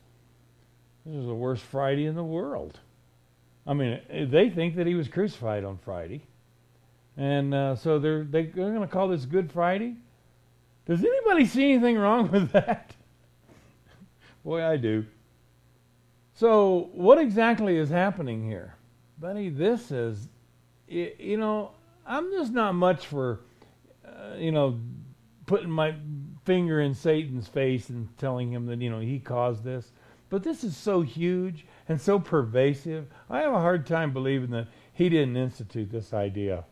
This 1.04 1.16
is 1.16 1.26
the 1.26 1.34
worst 1.34 1.62
Friday 1.62 2.06
in 2.06 2.14
the 2.14 2.24
world. 2.24 2.78
I 3.66 3.74
mean, 3.74 4.00
they 4.30 4.50
think 4.50 4.76
that 4.76 4.86
he 4.86 4.94
was 4.94 5.08
crucified 5.08 5.64
on 5.64 5.78
Friday. 5.78 6.22
And 7.16 7.52
uh, 7.52 7.76
so 7.76 7.98
they're, 7.98 8.24
they're 8.24 8.44
going 8.44 8.80
to 8.80 8.86
call 8.86 9.08
this 9.08 9.24
Good 9.24 9.50
Friday. 9.50 9.96
Does 10.86 11.00
anybody 11.00 11.44
see 11.44 11.72
anything 11.72 11.98
wrong 11.98 12.30
with 12.30 12.52
that? 12.52 12.94
Boy, 14.44 14.64
I 14.64 14.76
do. 14.76 15.04
So, 16.34 16.88
what 16.92 17.18
exactly 17.18 17.76
is 17.76 17.90
happening 17.90 18.48
here? 18.48 18.74
Buddy, 19.18 19.48
this 19.48 19.90
is, 19.90 20.28
you 20.88 21.36
know, 21.36 21.72
I'm 22.06 22.30
just 22.32 22.52
not 22.52 22.74
much 22.74 23.06
for, 23.06 23.40
uh, 24.04 24.36
you 24.36 24.52
know, 24.52 24.80
putting 25.46 25.70
my 25.70 25.94
finger 26.44 26.80
in 26.80 26.94
Satan's 26.94 27.48
face 27.48 27.88
and 27.90 28.16
telling 28.18 28.52
him 28.52 28.66
that, 28.66 28.80
you 28.80 28.90
know, 28.90 29.00
he 29.00 29.18
caused 29.18 29.64
this. 29.64 29.92
But 30.30 30.42
this 30.42 30.62
is 30.64 30.76
so 30.76 31.00
huge 31.00 31.66
and 31.88 32.00
so 32.00 32.18
pervasive. 32.18 33.06
I 33.30 33.40
have 33.40 33.52
a 33.52 33.60
hard 33.60 33.86
time 33.86 34.12
believing 34.12 34.50
that 34.50 34.68
he 34.92 35.08
didn't 35.08 35.36
institute 35.36 35.90
this 35.90 36.12
idea. 36.12 36.64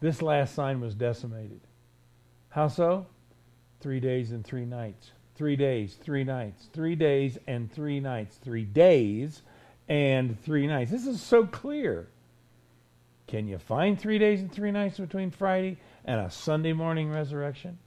This 0.00 0.22
last 0.22 0.54
sign 0.54 0.80
was 0.80 0.94
decimated. 0.94 1.60
How 2.50 2.68
so? 2.68 3.06
Three 3.80 4.00
days 4.00 4.32
and 4.32 4.44
three 4.44 4.64
nights. 4.64 5.12
Three 5.34 5.56
days, 5.56 5.94
three 5.94 6.24
nights. 6.24 6.68
Three 6.72 6.94
days 6.94 7.38
and 7.46 7.72
three 7.72 8.00
nights. 8.00 8.36
Three 8.36 8.64
days 8.64 9.42
and 9.88 10.40
three 10.42 10.66
nights. 10.66 10.90
This 10.90 11.06
is 11.06 11.20
so 11.20 11.46
clear. 11.46 12.08
Can 13.34 13.48
you 13.48 13.58
find 13.58 13.98
three 13.98 14.18
days 14.18 14.42
and 14.42 14.52
three 14.52 14.70
nights 14.70 14.96
between 14.96 15.32
Friday 15.32 15.76
and 16.04 16.20
a 16.20 16.30
Sunday 16.30 16.72
morning 16.72 17.10
resurrection? 17.10 17.78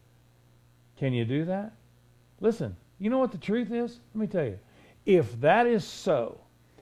Can 0.98 1.14
you 1.14 1.24
do 1.24 1.46
that? 1.46 1.72
Listen, 2.42 2.76
you 3.00 3.10
know 3.10 3.20
what 3.20 3.32
the 3.32 3.38
truth 3.38 3.72
is? 3.72 4.02
Let 4.14 4.20
me 4.20 4.28
tell 4.28 4.44
you. 4.44 4.60
If 5.06 5.40
that 5.40 5.66
is 5.66 5.86
so, 5.86 6.42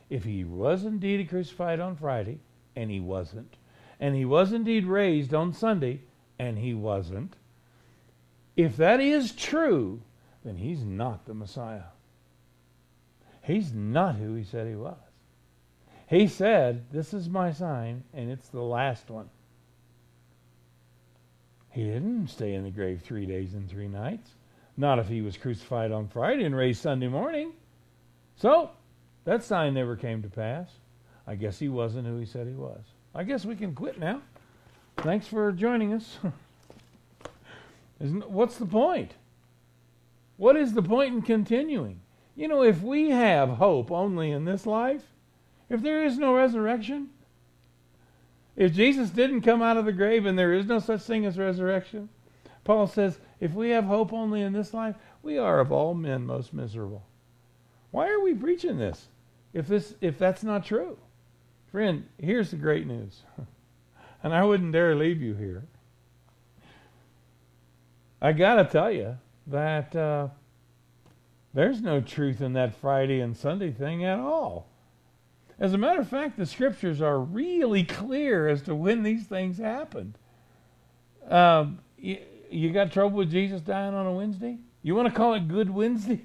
if 0.10 0.24
he 0.24 0.44
was 0.44 0.84
indeed 0.84 1.30
crucified 1.30 1.80
on 1.80 1.96
Friday, 1.96 2.40
and 2.76 2.90
he 2.90 3.00
wasn't, 3.00 3.56
and 4.00 4.16
he 4.16 4.26
was 4.26 4.52
indeed 4.52 4.86
raised 4.88 5.32
on 5.32 5.54
Sunday, 5.54 6.02
and 6.40 6.58
he 6.58 6.74
wasn't, 6.74 7.36
if 8.58 8.78
that 8.78 9.00
is 9.00 9.32
true, 9.32 10.02
then 10.44 10.58
he's 10.58 10.84
not 10.84 11.28
the 11.28 11.36
Messiah. 11.36 11.92
He's 13.44 13.72
not 13.72 14.16
who 14.16 14.34
he 14.34 14.44
said 14.44 14.68
he 14.68 14.74
was. 14.74 15.05
He 16.08 16.28
said, 16.28 16.86
This 16.92 17.14
is 17.14 17.30
my 17.30 17.52
sign, 17.52 18.04
and 18.14 18.30
it's 18.30 18.50
the 18.50 18.62
last 18.62 19.10
one. 19.10 19.30
He 21.72 21.84
didn't 21.84 22.30
stay 22.30 22.54
in 22.54 22.64
the 22.64 22.72
grave 22.72 23.02
three 23.02 23.26
days 23.26 23.54
and 23.54 23.70
three 23.70 23.88
nights. 23.88 24.32
Not 24.78 25.00
if 25.00 25.08
he 25.08 25.22
was 25.22 25.38
crucified 25.38 25.92
on 25.92 26.08
Friday 26.08 26.44
and 26.44 26.56
raised 26.56 26.82
Sunday 26.82 27.08
morning. 27.08 27.54
So, 28.38 28.72
that 29.24 29.44
sign 29.44 29.74
never 29.74 29.96
came 29.96 30.22
to 30.22 30.30
pass. 30.30 30.70
I 31.28 31.36
guess 31.36 31.58
he 31.58 31.70
wasn't 31.70 32.08
who 32.08 32.18
he 32.18 32.26
said 32.26 32.48
he 32.48 32.54
was. 32.54 32.82
I 33.14 33.24
guess 33.24 33.46
we 33.46 33.56
can 33.56 33.74
quit 33.74 34.00
now. 34.00 34.22
Thanks 34.98 35.28
for 35.28 35.52
joining 35.52 35.94
us. 35.94 36.18
Isn't, 38.00 38.30
What's 38.30 38.58
the 38.58 38.66
point? 38.66 39.14
What 40.38 40.58
is 40.58 40.74
the 40.74 40.84
point 40.84 41.14
in 41.14 41.22
continuing? 41.22 42.02
You 42.36 42.50
know, 42.50 42.64
if 42.64 42.82
we 42.82 43.10
have 43.10 43.50
hope 43.50 43.90
only 43.90 44.32
in 44.32 44.44
this 44.46 44.66
life, 44.66 45.04
if 45.70 45.82
there 45.82 46.04
is 46.04 46.18
no 46.18 46.36
resurrection, 46.36 47.10
if 48.56 48.74
Jesus 48.74 49.10
didn't 49.10 49.42
come 49.42 49.62
out 49.62 49.78
of 49.78 49.86
the 49.86 49.92
grave 49.92 50.26
and 50.26 50.38
there 50.38 50.54
is 50.54 50.66
no 50.66 50.80
such 50.80 51.02
thing 51.02 51.26
as 51.26 51.38
resurrection, 51.38 52.10
Paul 52.64 52.88
says, 52.88 53.20
if 53.40 53.54
we 53.54 53.70
have 53.70 53.86
hope 53.86 54.14
only 54.14 54.42
in 54.42 54.54
this 54.54 54.74
life, 54.74 54.96
we 55.22 55.38
are 55.38 55.60
of 55.60 55.72
all 55.72 55.94
men 55.94 56.26
most 56.26 56.54
miserable. 56.54 57.06
Why 57.92 58.10
are 58.10 58.20
we 58.20 58.34
preaching 58.34 58.78
this 58.78 59.08
if 59.54 59.68
this 59.68 59.96
if 60.02 60.18
that's 60.18 60.44
not 60.44 60.66
true? 60.66 60.98
Friend, 61.72 62.06
here's 62.18 62.52
the 62.52 62.58
great 62.58 62.88
news. 62.88 63.24
and 64.24 64.34
I 64.34 64.44
wouldn't 64.44 64.72
dare 64.72 64.96
leave 64.96 65.22
you 65.22 65.36
here. 65.36 65.64
I 68.22 68.32
got 68.32 68.56
to 68.56 68.66
tell 68.66 68.92
you 68.92 69.18
that 69.48 69.96
uh, 69.96 70.30
there's 71.54 71.82
no 71.82 72.02
truth 72.02 72.42
in 72.42 72.54
that 72.54 72.76
Friday 72.76 73.20
and 73.20 73.36
Sunday 73.36 73.72
thing 73.72 74.04
at 74.04 74.20
all. 74.20 74.68
As 75.60 75.74
a 75.74 75.78
matter 75.78 76.02
of 76.02 76.10
fact, 76.10 76.38
the 76.38 76.46
scriptures 76.46 77.02
are 77.02 77.20
really 77.20 77.84
clear 77.84 78.48
as 78.48 78.62
to 78.64 78.76
when 78.76 79.04
these 79.04 79.24
things 79.26 79.58
happened. 79.58 80.18
Um, 81.30 81.80
you, 81.98 82.20
you 82.52 82.72
got 82.72 82.92
trouble 82.92 83.18
with 83.18 83.32
Jesus 83.32 83.62
dying 83.62 83.94
on 83.94 84.06
a 84.06 84.12
Wednesday? 84.12 84.58
You 84.84 84.96
want 84.96 85.08
to 85.08 85.14
call 85.14 85.34
it 85.34 85.48
Good 85.48 85.70
Wednesday? 85.70 86.22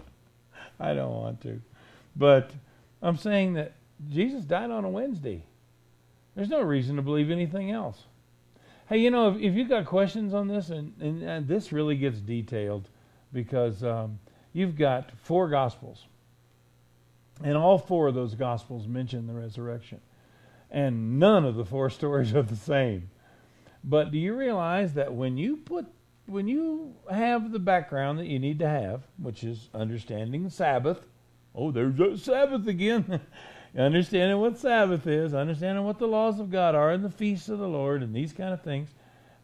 I 0.80 0.94
don't 0.94 1.12
want 1.12 1.40
to. 1.42 1.60
But 2.16 2.50
I'm 3.02 3.16
saying 3.16 3.54
that 3.54 3.74
Jesus 4.10 4.44
died 4.44 4.70
on 4.70 4.84
a 4.84 4.90
Wednesday. 4.90 5.42
There's 6.34 6.48
no 6.48 6.62
reason 6.62 6.96
to 6.96 7.02
believe 7.02 7.30
anything 7.30 7.70
else. 7.70 8.04
Hey, 8.88 8.98
you 8.98 9.10
know, 9.10 9.28
if, 9.28 9.36
if 9.40 9.54
you've 9.54 9.68
got 9.68 9.84
questions 9.84 10.32
on 10.32 10.48
this, 10.48 10.70
and, 10.70 10.92
and, 11.00 11.22
and 11.22 11.48
this 11.48 11.72
really 11.72 11.96
gets 11.96 12.20
detailed 12.20 12.88
because 13.32 13.82
um, 13.82 14.18
you've 14.52 14.76
got 14.76 15.10
four 15.22 15.48
Gospels. 15.48 16.04
And 17.42 17.56
all 17.56 17.78
four 17.78 18.08
of 18.08 18.14
those 18.14 18.34
Gospels 18.34 18.86
mention 18.86 19.26
the 19.26 19.34
resurrection. 19.34 20.00
And 20.70 21.18
none 21.18 21.44
of 21.44 21.54
the 21.54 21.64
four 21.64 21.90
stories 21.90 22.34
are 22.34 22.42
the 22.42 22.56
same. 22.56 23.10
But 23.84 24.10
do 24.10 24.18
you 24.18 24.34
realize 24.34 24.94
that 24.94 25.14
when 25.14 25.36
you 25.36 25.56
put 25.56 25.86
when 26.26 26.48
you 26.48 26.92
have 27.08 27.52
the 27.52 27.58
background 27.60 28.18
that 28.18 28.26
you 28.26 28.40
need 28.40 28.58
to 28.58 28.68
have, 28.68 29.02
which 29.16 29.44
is 29.44 29.68
understanding 29.72 30.50
Sabbath, 30.50 31.06
oh, 31.54 31.70
there's 31.70 31.94
that 31.96 32.18
Sabbath 32.18 32.66
again. 32.66 33.20
understanding 33.78 34.38
what 34.38 34.58
Sabbath 34.58 35.06
is, 35.06 35.34
understanding 35.34 35.84
what 35.84 35.98
the 35.98 36.06
laws 36.06 36.40
of 36.40 36.50
God 36.50 36.74
are, 36.74 36.90
and 36.90 37.04
the 37.04 37.10
feasts 37.10 37.48
of 37.48 37.58
the 37.58 37.68
Lord, 37.68 38.02
and 38.02 38.14
these 38.14 38.32
kind 38.32 38.52
of 38.52 38.62
things 38.62 38.90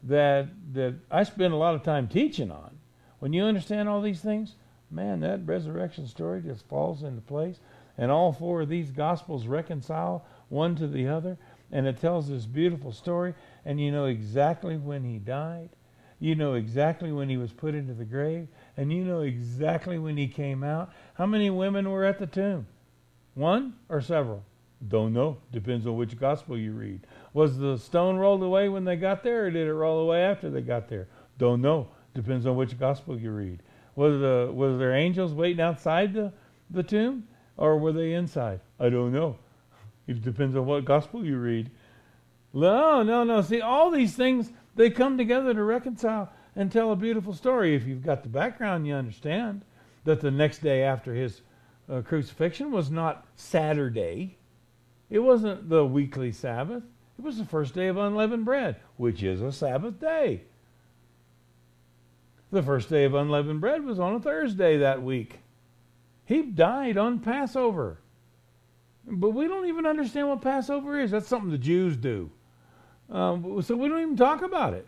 that 0.03 0.47
that 0.73 0.95
I 1.09 1.23
spend 1.23 1.53
a 1.53 1.57
lot 1.57 1.75
of 1.75 1.83
time 1.83 2.07
teaching 2.07 2.51
on. 2.51 2.77
When 3.19 3.31
you 3.31 3.43
understand 3.43 3.87
all 3.87 4.01
these 4.01 4.21
things, 4.21 4.55
man, 4.91 5.21
that 5.21 5.45
resurrection 5.45 6.07
story 6.07 6.41
just 6.41 6.67
falls 6.67 7.03
into 7.03 7.21
place, 7.21 7.59
and 7.97 8.11
all 8.11 8.31
four 8.31 8.61
of 8.61 8.69
these 8.69 8.91
gospels 8.91 9.47
reconcile 9.47 10.25
one 10.49 10.75
to 10.75 10.87
the 10.87 11.07
other, 11.07 11.37
and 11.71 11.87
it 11.87 11.99
tells 11.99 12.29
this 12.29 12.45
beautiful 12.45 12.91
story, 12.91 13.33
and 13.65 13.79
you 13.79 13.91
know 13.91 14.05
exactly 14.05 14.77
when 14.77 15.03
he 15.03 15.17
died. 15.17 15.69
You 16.19 16.35
know 16.35 16.53
exactly 16.53 17.11
when 17.11 17.27
he 17.27 17.37
was 17.37 17.51
put 17.51 17.75
into 17.75 17.93
the 17.93 18.05
grave, 18.05 18.47
and 18.77 18.93
you 18.93 19.03
know 19.03 19.21
exactly 19.21 19.99
when 19.99 20.15
he 20.15 20.27
came 20.27 20.63
out. 20.63 20.91
How 21.15 21.25
many 21.25 21.49
women 21.49 21.89
were 21.89 22.05
at 22.05 22.19
the 22.19 22.27
tomb? 22.27 22.67
One 23.33 23.73
or 23.89 23.99
several? 24.01 24.43
Don't 24.87 25.13
know. 25.13 25.37
Depends 25.51 25.87
on 25.87 25.97
which 25.97 26.19
gospel 26.19 26.57
you 26.57 26.73
read. 26.73 27.07
Was 27.33 27.57
the 27.57 27.77
stone 27.77 28.17
rolled 28.17 28.43
away 28.43 28.69
when 28.69 28.85
they 28.85 28.95
got 28.95 29.23
there, 29.23 29.45
or 29.45 29.51
did 29.51 29.67
it 29.67 29.73
roll 29.73 29.99
away 29.99 30.23
after 30.23 30.49
they 30.49 30.61
got 30.61 30.87
there? 30.87 31.07
Don't 31.37 31.61
know. 31.61 31.89
Depends 32.13 32.45
on 32.45 32.55
which 32.55 32.77
gospel 32.77 33.17
you 33.17 33.31
read. 33.31 33.61
Was 33.95 34.19
the 34.19 34.51
was 34.53 34.77
there 34.77 34.93
angels 34.93 35.33
waiting 35.33 35.61
outside 35.61 36.13
the, 36.13 36.31
the 36.69 36.83
tomb, 36.83 37.27
or 37.57 37.77
were 37.77 37.91
they 37.91 38.13
inside? 38.13 38.59
I 38.79 38.89
don't 38.89 39.13
know. 39.13 39.37
It 40.07 40.21
depends 40.21 40.55
on 40.55 40.65
what 40.65 40.85
gospel 40.85 41.25
you 41.25 41.37
read. 41.37 41.71
No, 42.53 43.03
no, 43.03 43.23
no. 43.23 43.41
See, 43.41 43.61
all 43.61 43.89
these 43.89 44.15
things 44.15 44.51
they 44.75 44.89
come 44.89 45.17
together 45.17 45.53
to 45.53 45.63
reconcile 45.63 46.31
and 46.55 46.71
tell 46.71 46.91
a 46.91 46.95
beautiful 46.95 47.33
story. 47.33 47.75
If 47.75 47.85
you've 47.85 48.03
got 48.03 48.23
the 48.23 48.29
background, 48.29 48.87
you 48.87 48.93
understand 48.93 49.61
that 50.03 50.21
the 50.21 50.31
next 50.31 50.59
day 50.59 50.83
after 50.83 51.13
his 51.13 51.41
uh, 51.89 52.01
crucifixion 52.01 52.71
was 52.71 52.91
not 52.91 53.25
Saturday. 53.35 54.37
It 55.09 55.19
wasn't 55.19 55.69
the 55.69 55.85
weekly 55.85 56.31
Sabbath. 56.31 56.83
It 57.17 57.23
was 57.23 57.37
the 57.37 57.45
first 57.45 57.75
day 57.75 57.87
of 57.87 57.97
unleavened 57.97 58.45
bread, 58.45 58.77
which 58.97 59.21
is 59.23 59.41
a 59.41 59.51
Sabbath 59.51 59.99
day. 59.99 60.43
The 62.51 62.63
first 62.63 62.89
day 62.89 63.03
of 63.03 63.13
unleavened 63.13 63.61
bread 63.61 63.83
was 63.83 63.99
on 63.99 64.15
a 64.15 64.19
Thursday 64.19 64.77
that 64.77 65.01
week. 65.01 65.39
He 66.33 66.41
died 66.41 66.97
on 66.97 67.19
Passover. 67.19 67.99
But 69.05 69.29
we 69.29 69.47
don't 69.47 69.67
even 69.67 69.85
understand 69.85 70.29
what 70.29 70.41
Passover 70.41 70.99
is. 70.99 71.11
That's 71.11 71.27
something 71.27 71.51
the 71.51 71.59
Jews 71.59 71.95
do. 71.95 72.31
Um, 73.11 73.61
so 73.61 73.75
we 73.75 73.87
don't 73.87 74.01
even 74.01 74.17
talk 74.17 74.41
about 74.41 74.73
it. 74.73 74.87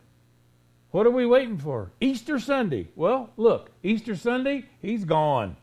What 0.89 1.05
are 1.05 1.11
we 1.11 1.27
waiting 1.27 1.59
for? 1.59 1.91
Easter 2.01 2.39
Sunday. 2.39 2.87
Well, 2.95 3.29
look, 3.37 3.69
Easter 3.83 4.15
Sunday, 4.15 4.65
he's 4.81 5.05
gone. 5.05 5.55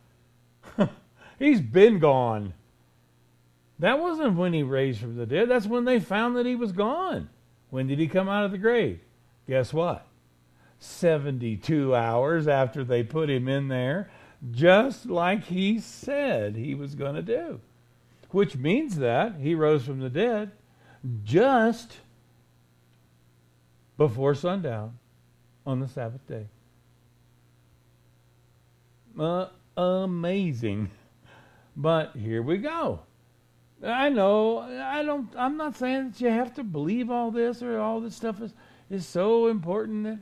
He's 1.40 1.60
been 1.60 1.98
gone. 1.98 2.54
That 3.80 3.98
wasn't 3.98 4.36
when 4.36 4.52
he 4.52 4.62
raised 4.62 5.00
from 5.00 5.16
the 5.16 5.26
dead. 5.26 5.48
That's 5.48 5.66
when 5.66 5.84
they 5.84 5.98
found 5.98 6.36
that 6.36 6.46
he 6.46 6.54
was 6.54 6.70
gone. 6.70 7.28
When 7.70 7.88
did 7.88 7.98
he 7.98 8.06
come 8.06 8.28
out 8.28 8.44
of 8.44 8.52
the 8.52 8.58
grave? 8.58 9.00
Guess 9.48 9.72
what? 9.72 10.06
72 10.78 11.92
hours 11.92 12.46
after 12.46 12.84
they 12.84 13.02
put 13.02 13.28
him 13.28 13.48
in 13.48 13.66
there, 13.66 14.12
just 14.50 15.06
like 15.06 15.44
he 15.44 15.78
said 15.78 16.56
he 16.56 16.74
was 16.74 16.94
going 16.94 17.14
to 17.14 17.22
do. 17.22 17.60
Which 18.30 18.56
means 18.56 18.96
that 18.96 19.36
he 19.36 19.54
rose 19.54 19.84
from 19.84 20.00
the 20.00 20.10
dead 20.10 20.52
just 21.22 21.98
before 23.96 24.34
sundown 24.34 24.98
on 25.66 25.80
the 25.80 25.88
Sabbath 25.88 26.26
day. 26.26 26.46
Uh, 29.18 29.48
amazing. 29.76 30.90
But 31.76 32.16
here 32.16 32.42
we 32.42 32.58
go. 32.58 33.00
I 33.84 34.10
know 34.10 34.60
I 34.60 35.02
don't 35.02 35.28
I'm 35.36 35.56
not 35.56 35.76
saying 35.76 36.10
that 36.10 36.20
you 36.20 36.28
have 36.28 36.54
to 36.54 36.62
believe 36.62 37.10
all 37.10 37.30
this 37.30 37.62
or 37.62 37.80
all 37.80 38.00
this 38.00 38.14
stuff 38.14 38.40
is 38.40 38.52
is 38.88 39.06
so 39.06 39.48
important 39.48 40.04
that 40.04 40.18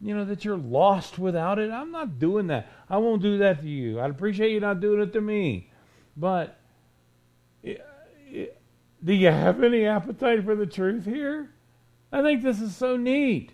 you 0.00 0.16
know 0.16 0.24
that 0.24 0.44
you're 0.44 0.56
lost 0.56 1.18
without 1.18 1.58
it. 1.58 1.70
I'm 1.70 1.92
not 1.92 2.18
doing 2.18 2.46
that. 2.46 2.68
I 2.88 2.96
won't 2.98 3.22
do 3.22 3.38
that 3.38 3.60
to 3.60 3.68
you. 3.68 4.00
I'd 4.00 4.10
appreciate 4.10 4.52
you 4.52 4.60
not 4.60 4.80
doing 4.80 5.02
it 5.02 5.12
to 5.12 5.20
me. 5.20 5.70
But 6.16 6.58
eh, 7.64 7.76
eh, 8.34 8.46
do 9.04 9.12
you 9.12 9.28
have 9.28 9.62
any 9.62 9.86
appetite 9.86 10.44
for 10.44 10.54
the 10.54 10.66
truth 10.66 11.04
here? 11.04 11.50
I 12.12 12.22
think 12.22 12.42
this 12.42 12.60
is 12.60 12.74
so 12.74 12.96
neat. 12.96 13.52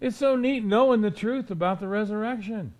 It's 0.00 0.16
so 0.16 0.34
neat 0.34 0.64
knowing 0.64 1.02
the 1.02 1.10
truth 1.10 1.50
about 1.50 1.80
the 1.80 1.88
resurrection. 1.88 2.72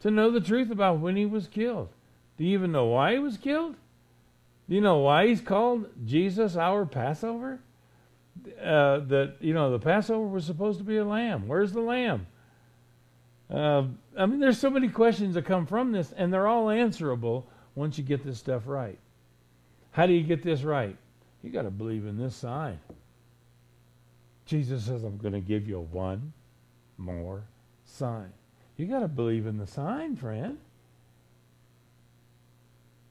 To 0.00 0.10
know 0.10 0.30
the 0.30 0.40
truth 0.40 0.70
about 0.70 1.00
when 1.00 1.16
he 1.16 1.26
was 1.26 1.48
killed. 1.48 1.88
Do 2.36 2.44
you 2.44 2.56
even 2.56 2.70
know 2.70 2.86
why 2.86 3.14
he 3.14 3.18
was 3.18 3.36
killed? 3.36 3.74
Do 4.68 4.74
you 4.76 4.80
know 4.80 4.98
why 4.98 5.26
he's 5.26 5.40
called 5.40 5.86
Jesus 6.06 6.56
our 6.56 6.86
Passover? 6.86 7.60
Uh, 8.62 8.98
that 9.00 9.36
you 9.40 9.54
know 9.54 9.70
the 9.70 9.78
Passover 9.78 10.26
was 10.26 10.44
supposed 10.44 10.78
to 10.78 10.84
be 10.84 10.96
a 10.96 11.04
lamb. 11.04 11.48
Where's 11.48 11.72
the 11.72 11.80
lamb? 11.80 12.26
Uh, 13.50 13.84
I 14.16 14.26
mean, 14.26 14.40
there's 14.40 14.58
so 14.58 14.70
many 14.70 14.88
questions 14.88 15.34
that 15.34 15.46
come 15.46 15.66
from 15.66 15.92
this, 15.92 16.12
and 16.12 16.32
they're 16.32 16.46
all 16.46 16.68
answerable 16.68 17.46
once 17.74 17.96
you 17.96 18.04
get 18.04 18.24
this 18.24 18.38
stuff 18.38 18.62
right. 18.66 18.98
How 19.92 20.06
do 20.06 20.12
you 20.12 20.22
get 20.22 20.42
this 20.42 20.62
right? 20.62 20.96
You 21.42 21.50
got 21.50 21.62
to 21.62 21.70
believe 21.70 22.06
in 22.06 22.18
this 22.18 22.36
sign. 22.36 22.78
Jesus 24.44 24.84
says, 24.84 25.04
"I'm 25.04 25.18
going 25.18 25.34
to 25.34 25.40
give 25.40 25.68
you 25.68 25.80
one 25.92 26.32
more 26.98 27.42
sign." 27.84 28.32
You 28.76 28.86
got 28.86 29.00
to 29.00 29.08
believe 29.08 29.46
in 29.46 29.58
the 29.58 29.66
sign, 29.66 30.16
friend. 30.16 30.58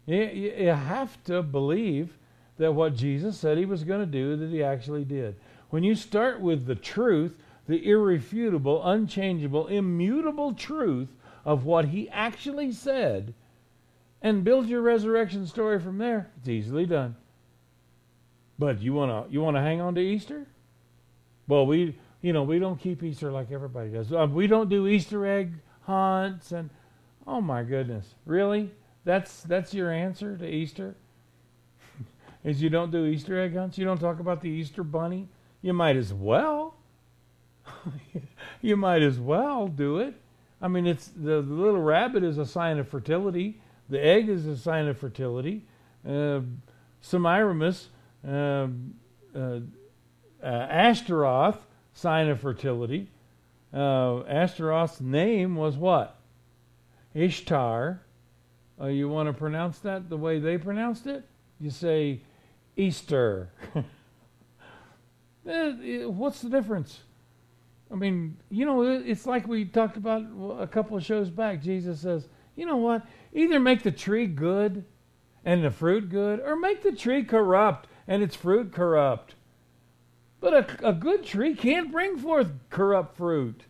You, 0.05 0.23
you 0.23 0.69
have 0.69 1.21
to 1.25 1.43
believe 1.43 2.17
that 2.57 2.73
what 2.73 2.95
Jesus 2.95 3.37
said 3.37 3.57
he 3.57 3.65
was 3.65 3.83
going 3.83 3.99
to 3.99 4.05
do, 4.05 4.35
that 4.35 4.49
he 4.49 4.63
actually 4.63 5.05
did. 5.05 5.35
When 5.69 5.83
you 5.83 5.95
start 5.95 6.39
with 6.39 6.65
the 6.65 6.75
truth, 6.75 7.35
the 7.67 7.87
irrefutable, 7.87 8.85
unchangeable, 8.85 9.67
immutable 9.67 10.53
truth 10.53 11.09
of 11.45 11.65
what 11.65 11.85
he 11.85 12.09
actually 12.09 12.71
said, 12.71 13.33
and 14.21 14.43
build 14.43 14.67
your 14.67 14.81
resurrection 14.81 15.45
story 15.45 15.79
from 15.79 15.97
there, 15.97 16.31
it's 16.37 16.49
easily 16.49 16.85
done. 16.85 17.15
But 18.59 18.81
you 18.81 18.93
want 18.93 19.27
to 19.27 19.31
you 19.31 19.41
want 19.41 19.55
to 19.55 19.61
hang 19.61 19.81
on 19.81 19.95
to 19.95 20.01
Easter? 20.01 20.47
Well, 21.47 21.67
we 21.67 21.95
you 22.21 22.33
know 22.33 22.43
we 22.43 22.57
don't 22.57 22.79
keep 22.79 23.03
Easter 23.03 23.31
like 23.31 23.51
everybody 23.51 23.89
does. 23.89 24.11
Uh, 24.11 24.27
we 24.29 24.47
don't 24.47 24.69
do 24.69 24.87
Easter 24.87 25.25
egg 25.25 25.53
hunts 25.81 26.51
and 26.51 26.69
oh 27.27 27.41
my 27.41 27.63
goodness, 27.63 28.15
really? 28.25 28.71
That's 29.03 29.41
that's 29.41 29.73
your 29.73 29.91
answer 29.91 30.35
to 30.37 30.47
Easter. 30.47 30.95
Is 32.43 32.61
you 32.61 32.69
don't 32.69 32.91
do 32.91 33.05
Easter 33.05 33.39
egg 33.39 33.55
hunts. 33.55 33.77
You 33.77 33.85
don't 33.85 33.99
talk 33.99 34.19
about 34.19 34.41
the 34.41 34.49
Easter 34.49 34.83
bunny. 34.83 35.27
You 35.61 35.73
might 35.73 35.95
as 35.95 36.13
well. 36.13 36.75
you 38.61 38.77
might 38.77 39.01
as 39.01 39.19
well 39.19 39.67
do 39.67 39.99
it. 39.99 40.13
I 40.61 40.67
mean, 40.67 40.87
it's 40.87 41.07
the, 41.07 41.41
the, 41.41 41.53
little 41.53 41.81
rabbit 41.81 42.23
is 42.23 42.37
a 42.37 42.45
sign 42.45 42.79
of 42.79 42.87
fertility. 42.87 43.61
The 43.89 44.03
egg 44.03 44.29
is 44.29 44.45
a 44.45 44.57
sign 44.57 44.87
of 44.87 44.97
fertility. 44.97 45.65
Uh, 46.07 46.41
Semiramis, 47.01 47.89
uh, 48.27 48.31
uh, 48.31 48.67
uh, 49.35 49.59
Ashtaroth, 50.43 51.65
sign 51.93 52.27
of 52.29 52.39
fertility. 52.39 53.09
Uh, 53.73 54.21
Ashtaroth's 54.21 55.01
name 55.01 55.55
was 55.55 55.75
what? 55.75 56.17
Ishtar. 57.13 58.01
Uh, 58.79 58.87
you 58.87 59.09
want 59.09 59.27
to 59.27 59.33
pronounce 59.33 59.79
that 59.79 60.09
the 60.09 60.17
way 60.17 60.39
they 60.39 60.57
pronounced 60.57 61.07
it? 61.07 61.23
You 61.59 61.69
say 61.69 62.21
Easter. 62.75 63.49
Eh, 65.49 66.03
what's 66.03 66.41
the 66.41 66.49
difference? 66.49 66.99
I 67.89 67.95
mean, 67.95 68.35
you 68.49 68.65
know, 68.65 68.81
it's 68.81 69.25
like 69.25 69.47
we 69.47 69.63
talked 69.63 69.95
about 69.95 70.23
a 70.59 70.67
couple 70.67 70.97
of 70.97 71.05
shows 71.05 71.29
back. 71.29 71.61
Jesus 71.61 72.01
says, 72.01 72.27
you 72.57 72.65
know 72.65 72.75
what? 72.75 73.05
Either 73.33 73.59
make 73.59 73.83
the 73.83 73.91
tree 73.91 74.27
good 74.27 74.83
and 75.45 75.63
the 75.63 75.71
fruit 75.71 76.09
good, 76.09 76.41
or 76.41 76.57
make 76.57 76.83
the 76.83 76.91
tree 76.91 77.23
corrupt 77.23 77.87
and 78.07 78.21
its 78.21 78.35
fruit 78.35 78.73
corrupt. 78.73 79.35
But 80.41 80.53
a, 80.53 80.89
a 80.89 80.93
good 80.93 81.23
tree 81.23 81.55
can't 81.55 81.91
bring 81.91 82.17
forth 82.17 82.51
corrupt 82.69 83.15
fruit. 83.15 83.63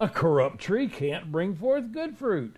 A 0.00 0.08
corrupt 0.08 0.58
tree 0.58 0.88
can't 0.88 1.30
bring 1.30 1.54
forth 1.54 1.92
good 1.92 2.18
fruit. 2.18 2.56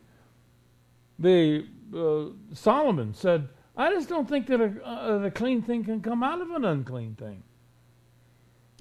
The 1.18 1.66
uh, 1.94 2.54
Solomon 2.54 3.12
said, 3.12 3.48
I 3.76 3.90
just 3.90 4.08
don't 4.08 4.28
think 4.28 4.46
that 4.46 4.60
a, 4.60 4.88
uh, 4.88 5.18
a, 5.24 5.30
clean 5.30 5.62
thing 5.62 5.84
can 5.84 6.00
come 6.00 6.22
out 6.22 6.40
of 6.40 6.50
an 6.50 6.64
unclean 6.64 7.16
thing. 7.16 7.42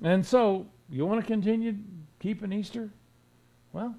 And 0.03 0.25
so, 0.25 0.67
you 0.89 1.06
want 1.06 1.21
to 1.21 1.27
continue 1.27 1.75
keeping 2.19 2.53
Easter? 2.53 2.91
Well, 3.71 3.95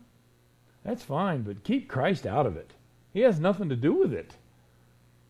that's 0.84 1.02
fine, 1.02 1.42
but 1.42 1.64
keep 1.64 1.88
Christ 1.88 2.26
out 2.26 2.46
of 2.46 2.56
it. 2.56 2.72
He 3.12 3.20
has 3.20 3.40
nothing 3.40 3.68
to 3.70 3.76
do 3.76 3.92
with 3.92 4.12
it. 4.12 4.34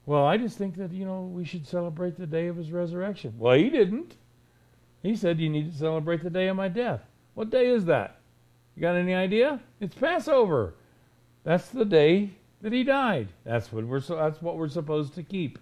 Well, 0.06 0.26
I 0.26 0.36
just 0.36 0.58
think 0.58 0.76
that, 0.76 0.92
you 0.92 1.06
know, 1.06 1.22
we 1.22 1.44
should 1.44 1.66
celebrate 1.66 2.16
the 2.16 2.26
day 2.26 2.48
of 2.48 2.56
his 2.56 2.70
resurrection. 2.70 3.34
Well, 3.38 3.56
he 3.56 3.70
didn't. 3.70 4.16
He 5.02 5.16
said 5.16 5.40
you 5.40 5.48
need 5.48 5.70
to 5.70 5.78
celebrate 5.78 6.22
the 6.22 6.30
day 6.30 6.48
of 6.48 6.56
my 6.56 6.68
death. 6.68 7.00
What 7.34 7.50
day 7.50 7.68
is 7.68 7.86
that? 7.86 8.20
You 8.76 8.82
got 8.82 8.96
any 8.96 9.14
idea? 9.14 9.60
It's 9.80 9.94
Passover. 9.94 10.74
That's 11.42 11.68
the 11.68 11.84
day 11.84 12.30
that 12.64 12.72
he 12.72 12.82
died. 12.82 13.28
That's 13.44 13.70
what 13.70 13.84
we're 13.84 14.00
so, 14.00 14.16
that's 14.16 14.40
what 14.40 14.56
we're 14.56 14.70
supposed 14.70 15.14
to 15.16 15.22
keep. 15.22 15.58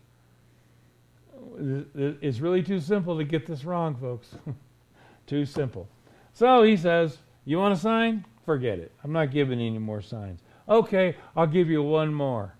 It's 1.96 2.38
really 2.38 2.62
too 2.62 2.78
simple 2.78 3.18
to 3.18 3.24
get 3.24 3.44
this 3.44 3.64
wrong, 3.64 3.96
folks. 3.96 4.36
too 5.26 5.44
simple. 5.44 5.88
So 6.32 6.62
he 6.62 6.76
says, 6.76 7.18
"You 7.44 7.58
want 7.58 7.74
a 7.74 7.76
sign? 7.76 8.24
Forget 8.46 8.78
it. 8.78 8.92
I'm 9.02 9.12
not 9.12 9.32
giving 9.32 9.60
any 9.60 9.80
more 9.80 10.00
signs." 10.00 10.42
Okay, 10.68 11.16
I'll 11.34 11.48
give 11.48 11.68
you 11.68 11.82
one 11.82 12.14
more. 12.14 12.54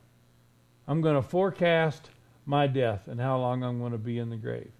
I'm 0.89 1.01
going 1.01 1.15
to 1.15 1.23
forecast 1.23 2.11
my 2.45 2.67
death 2.67 3.07
and 3.07 3.21
how 3.21 3.39
long 3.39 3.63
I'm 3.63 3.79
going 3.79 3.93
to 3.93 3.99
be 3.99 4.19
in 4.19 4.29
the 4.29 4.37
grave. 4.37 4.73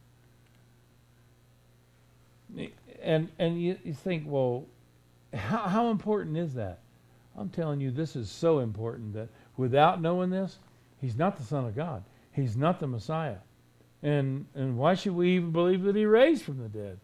And 3.01 3.29
and 3.39 3.63
you, 3.63 3.79
you 3.85 3.95
think, 3.95 4.25
well, 4.27 4.67
how, 5.33 5.69
how 5.69 5.91
important 5.91 6.37
is 6.37 6.53
that? 6.55 6.81
I'm 7.39 7.49
telling 7.49 7.81
you, 7.81 7.93
this 7.93 8.17
is 8.17 8.29
so 8.29 8.59
important 8.59 9.15
that 9.15 9.29
without 9.57 10.01
knowing 10.01 10.31
this, 10.31 10.59
he's 11.01 11.17
not 11.17 11.37
the 11.37 11.43
Son 11.43 11.67
of 11.67 11.77
God. 11.77 12.05
He's 12.33 12.57
not 12.57 12.81
the 12.81 12.87
Messiah. 12.87 13.39
And 14.03 14.47
and 14.55 14.77
why 14.77 14.95
should 14.95 15.15
we 15.15 15.37
even 15.37 15.53
believe 15.53 15.83
that 15.83 15.97
he 15.97 16.07
raised 16.07 16.43
from 16.43 16.59
the 16.59 16.69
dead? 16.69 16.99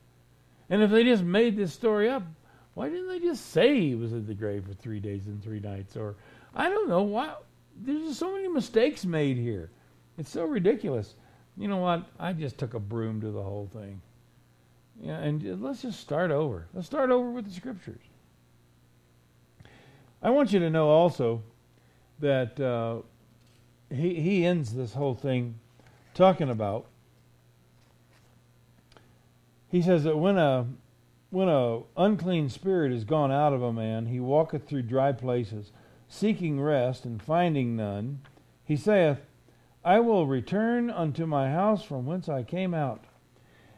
And 0.71 0.83
if 0.83 0.91
they 0.91 1.05
just 1.05 1.23
made 1.23 1.57
this 1.57 1.73
story 1.73 2.09
up, 2.09 2.23
why 2.75 2.89
didn't 2.89 3.09
they 3.09 3.21
just 3.21 3.51
say 3.51 3.81
he 3.81 3.95
was 3.95 4.13
in 4.13 4.27
the 4.27 4.35
grave 4.35 4.65
for 4.67 4.75
three 4.75 5.01
days 5.01 5.27
and 5.27 5.43
three 5.43 5.61
nights? 5.61 5.97
Or 5.97 6.17
I 6.55 6.69
don't 6.69 6.89
know 6.89 7.03
why. 7.03 7.35
There's 7.77 8.03
just 8.03 8.19
so 8.19 8.33
many 8.35 8.49
mistakes 8.49 9.05
made 9.05 9.37
here. 9.37 9.71
It's 10.17 10.31
so 10.31 10.45
ridiculous. 10.45 11.15
You 11.57 11.69
know 11.69 11.79
what? 11.79 12.07
I 12.19 12.33
just 12.33 12.59
took 12.59 12.75
a 12.75 12.81
broom 12.81 13.21
to 13.21 13.31
the 13.31 13.43
whole 13.43 13.69
thing. 13.73 14.01
Yeah, 15.01 15.19
and 15.19 15.63
let's 15.63 15.83
just 15.83 16.01
start 16.01 16.31
over. 16.31 16.67
Let's 16.75 16.87
start 16.87 17.11
over 17.11 17.31
with 17.31 17.47
the 17.47 17.53
scriptures. 17.53 18.03
I 20.21 20.31
want 20.31 20.53
you 20.53 20.59
to 20.59 20.71
know 20.71 20.89
also 20.89 21.43
that 22.21 22.59
uh, 22.61 23.03
he 23.95 24.15
he 24.21 24.45
ends 24.45 24.75
this 24.75 24.95
whole 24.95 25.15
thing 25.15 25.59
talking 26.15 26.51
about. 26.51 26.87
He 29.71 29.83
says 29.83 30.05
that 30.05 30.17
when 30.17 30.39
a 30.39 30.67
when 31.31 31.49
a 31.49 31.81
unclean 31.97 32.49
spirit 32.49 32.93
is 32.93 33.05
gone 33.05 33.31
out 33.31 33.53
of 33.53 33.63
a 33.63 33.73
man, 33.73 34.07
he 34.07 34.21
walketh 34.21 34.67
through 34.67 34.83
dry 34.83 35.13
places, 35.13 35.73
seeking 36.09 36.61
rest 36.61 37.05
and 37.05 37.23
finding 37.23 37.77
none. 37.77 38.21
He 38.65 38.77
saith, 38.77 39.19
I 39.85 40.01
will 40.01 40.27
return 40.27 40.91
unto 40.91 41.27
my 41.27 41.51
house 41.51 41.83
from 41.83 42.07
whence 42.07 42.29
I 42.29 42.43
came 42.43 42.75
out. 42.75 43.05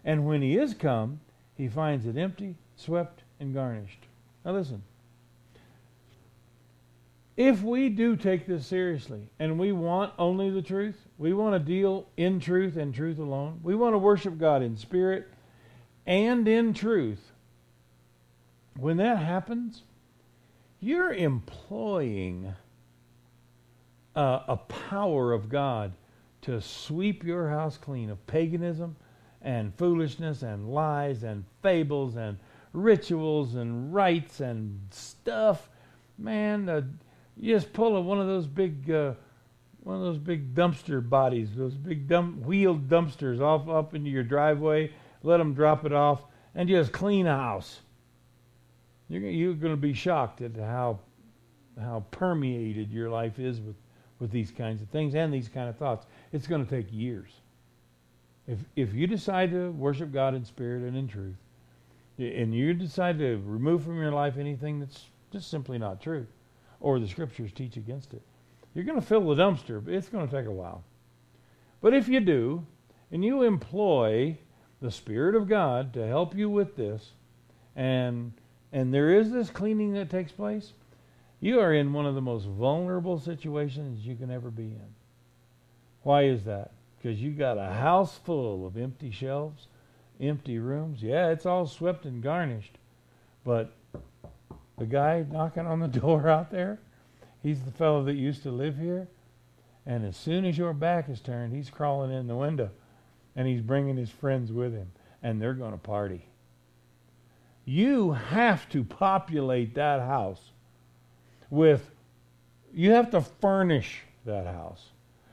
And 0.04 0.26
when 0.26 0.42
he 0.42 0.56
is 0.56 0.74
come, 0.74 1.20
he 1.54 1.68
finds 1.68 2.06
it 2.06 2.16
empty, 2.16 2.56
swept, 2.76 3.22
and 3.38 3.52
garnished. 3.52 4.06
Now 4.44 4.52
listen. 4.52 4.82
If 7.40 7.62
we 7.62 7.88
do 7.88 8.16
take 8.16 8.46
this 8.46 8.66
seriously 8.66 9.30
and 9.38 9.58
we 9.58 9.72
want 9.72 10.12
only 10.18 10.50
the 10.50 10.60
truth, 10.60 11.08
we 11.16 11.32
want 11.32 11.54
to 11.54 11.58
deal 11.58 12.06
in 12.18 12.38
truth 12.38 12.76
and 12.76 12.94
truth 12.94 13.18
alone, 13.18 13.60
we 13.62 13.74
want 13.74 13.94
to 13.94 13.98
worship 13.98 14.36
God 14.36 14.60
in 14.60 14.76
spirit 14.76 15.26
and 16.06 16.46
in 16.46 16.74
truth, 16.74 17.32
when 18.76 18.98
that 18.98 19.16
happens, 19.16 19.84
you're 20.80 21.14
employing 21.14 22.52
uh, 24.14 24.40
a 24.46 24.58
power 24.58 25.32
of 25.32 25.48
God 25.48 25.92
to 26.42 26.60
sweep 26.60 27.24
your 27.24 27.48
house 27.48 27.78
clean 27.78 28.10
of 28.10 28.26
paganism 28.26 28.96
and 29.40 29.74
foolishness 29.76 30.42
and 30.42 30.68
lies 30.68 31.22
and 31.22 31.46
fables 31.62 32.16
and 32.16 32.36
rituals 32.74 33.54
and 33.54 33.94
rites 33.94 34.40
and 34.40 34.78
stuff. 34.90 35.70
Man, 36.18 36.68
uh, 36.68 36.82
you 37.40 37.54
just 37.54 37.72
pull 37.72 37.96
a, 37.96 38.00
one 38.00 38.20
of 38.20 38.26
those 38.26 38.46
big, 38.46 38.90
uh, 38.90 39.14
one 39.82 39.96
of 39.96 40.02
those 40.02 40.18
big 40.18 40.54
dumpster 40.54 41.06
bodies, 41.06 41.48
those 41.56 41.74
big 41.74 42.06
dump, 42.06 42.44
wheeled 42.44 42.86
dumpsters 42.86 43.40
off 43.40 43.66
up 43.68 43.94
into 43.94 44.10
your 44.10 44.22
driveway. 44.22 44.92
Let 45.22 45.38
them 45.38 45.54
drop 45.54 45.84
it 45.86 45.92
off, 45.92 46.22
and 46.54 46.68
just 46.68 46.92
clean 46.92 47.26
a 47.26 47.36
house. 47.36 47.80
You're, 49.08 49.22
you're 49.22 49.54
going 49.54 49.72
to 49.72 49.80
be 49.80 49.94
shocked 49.94 50.42
at 50.42 50.56
how 50.56 51.00
how 51.80 52.04
permeated 52.10 52.92
your 52.92 53.08
life 53.08 53.38
is 53.38 53.60
with 53.60 53.76
with 54.18 54.30
these 54.30 54.50
kinds 54.50 54.82
of 54.82 54.88
things 54.90 55.14
and 55.14 55.32
these 55.32 55.48
kind 55.48 55.68
of 55.68 55.76
thoughts. 55.76 56.06
It's 56.32 56.46
going 56.46 56.64
to 56.64 56.70
take 56.70 56.92
years. 56.92 57.30
If 58.46 58.58
if 58.76 58.92
you 58.92 59.06
decide 59.06 59.50
to 59.52 59.72
worship 59.72 60.12
God 60.12 60.34
in 60.34 60.44
spirit 60.44 60.82
and 60.82 60.94
in 60.94 61.08
truth, 61.08 61.36
and 62.18 62.54
you 62.54 62.74
decide 62.74 63.18
to 63.18 63.40
remove 63.46 63.82
from 63.82 63.98
your 63.98 64.12
life 64.12 64.36
anything 64.36 64.78
that's 64.78 65.06
just 65.32 65.50
simply 65.50 65.78
not 65.78 66.02
true, 66.02 66.26
or 66.80 66.98
the 66.98 67.08
scriptures 67.08 67.52
teach 67.52 67.76
against 67.76 68.14
it. 68.14 68.22
You're 68.74 68.84
going 68.84 69.00
to 69.00 69.06
fill 69.06 69.26
the 69.28 69.42
dumpster, 69.42 69.84
but 69.84 69.94
it's 69.94 70.08
going 70.08 70.28
to 70.28 70.34
take 70.34 70.46
a 70.46 70.52
while. 70.52 70.82
But 71.80 71.94
if 71.94 72.08
you 72.08 72.20
do, 72.20 72.66
and 73.10 73.24
you 73.24 73.42
employ 73.42 74.38
the 74.80 74.90
Spirit 74.90 75.34
of 75.34 75.48
God 75.48 75.92
to 75.94 76.06
help 76.06 76.34
you 76.34 76.48
with 76.48 76.76
this, 76.76 77.12
and 77.76 78.32
and 78.72 78.94
there 78.94 79.10
is 79.10 79.32
this 79.32 79.50
cleaning 79.50 79.94
that 79.94 80.10
takes 80.10 80.30
place, 80.30 80.72
you 81.40 81.58
are 81.58 81.74
in 81.74 81.92
one 81.92 82.06
of 82.06 82.14
the 82.14 82.20
most 82.20 82.46
vulnerable 82.46 83.18
situations 83.18 84.06
you 84.06 84.14
can 84.14 84.30
ever 84.30 84.50
be 84.50 84.64
in. 84.64 84.94
Why 86.02 86.24
is 86.24 86.44
that? 86.44 86.70
Because 86.96 87.20
you 87.20 87.32
got 87.32 87.58
a 87.58 87.72
house 87.72 88.18
full 88.18 88.66
of 88.66 88.76
empty 88.76 89.10
shelves, 89.10 89.66
empty 90.20 90.58
rooms. 90.58 91.02
Yeah, 91.02 91.30
it's 91.30 91.46
all 91.46 91.66
swept 91.66 92.04
and 92.04 92.22
garnished, 92.22 92.78
but 93.44 93.72
the 94.80 94.86
guy 94.86 95.24
knocking 95.30 95.66
on 95.66 95.78
the 95.78 95.88
door 96.00 96.28
out 96.28 96.50
there, 96.50 96.80
he's 97.42 97.62
the 97.62 97.70
fellow 97.70 98.02
that 98.04 98.14
used 98.14 98.42
to 98.42 98.50
live 98.50 98.78
here. 98.78 99.06
And 99.86 100.04
as 100.04 100.16
soon 100.16 100.44
as 100.44 100.58
your 100.58 100.72
back 100.72 101.08
is 101.08 101.20
turned, 101.20 101.52
he's 101.52 101.70
crawling 101.70 102.10
in 102.10 102.26
the 102.26 102.34
window 102.34 102.70
and 103.36 103.46
he's 103.46 103.60
bringing 103.60 103.96
his 103.96 104.10
friends 104.10 104.50
with 104.50 104.72
him 104.72 104.90
and 105.22 105.40
they're 105.40 105.54
going 105.54 105.72
to 105.72 105.78
party. 105.78 106.26
You 107.64 108.12
have 108.12 108.68
to 108.70 108.82
populate 108.82 109.74
that 109.74 110.00
house 110.00 110.50
with, 111.50 111.90
you 112.72 112.92
have 112.92 113.10
to 113.10 113.20
furnish 113.20 114.02
that 114.24 114.46
house 114.46 114.88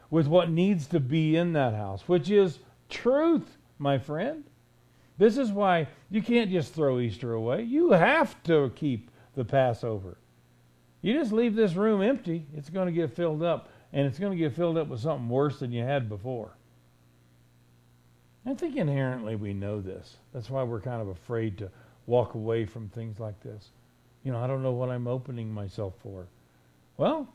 with 0.10 0.28
what 0.28 0.50
needs 0.50 0.88
to 0.88 1.00
be 1.00 1.36
in 1.36 1.54
that 1.54 1.74
house, 1.74 2.04
which 2.08 2.30
is 2.30 2.60
truth, 2.90 3.58
my 3.80 3.98
friend. 3.98 4.44
This 5.18 5.38
is 5.38 5.52
why 5.52 5.88
you 6.10 6.22
can't 6.22 6.52
just 6.52 6.74
throw 6.74 7.00
Easter 7.00 7.34
away. 7.34 7.64
You 7.64 7.92
have 7.92 8.42
to 8.44 8.72
keep 8.76 9.10
the 9.38 9.46
Passover. 9.46 10.18
You 11.02 11.14
just 11.14 11.32
leave 11.32 11.56
this 11.56 11.76
room 11.76 12.02
empty, 12.02 12.48
it's 12.56 12.70
going 12.70 12.88
to 12.88 12.92
get 12.92 13.16
filled 13.16 13.44
up, 13.44 13.70
and 13.94 14.06
it's 14.06 14.20
going 14.20 14.32
to 14.32 14.38
get 14.38 14.54
filled 14.56 14.78
up 14.78 14.88
with 14.88 15.00
something 15.00 15.30
worse 15.30 15.60
than 15.60 15.72
you 15.72 15.84
had 15.84 16.10
before. 16.10 16.58
I 18.46 18.56
think 18.56 18.76
inherently 18.76 19.36
we 19.36 19.54
know 19.54 19.80
this. 19.80 20.18
That's 20.34 20.50
why 20.50 20.64
we're 20.64 20.82
kind 20.82 21.02
of 21.02 21.10
afraid 21.10 21.58
to 21.60 21.70
walk 22.08 22.34
away 22.34 22.66
from 22.66 22.90
things 22.90 23.20
like 23.20 23.40
this. 23.42 23.70
You 24.24 24.32
know, 24.32 24.40
I 24.40 24.48
don't 24.48 24.64
know 24.64 24.72
what 24.72 24.90
I'm 24.90 25.08
opening 25.08 25.54
myself 25.54 25.94
for. 26.02 26.28
Well, 26.98 27.28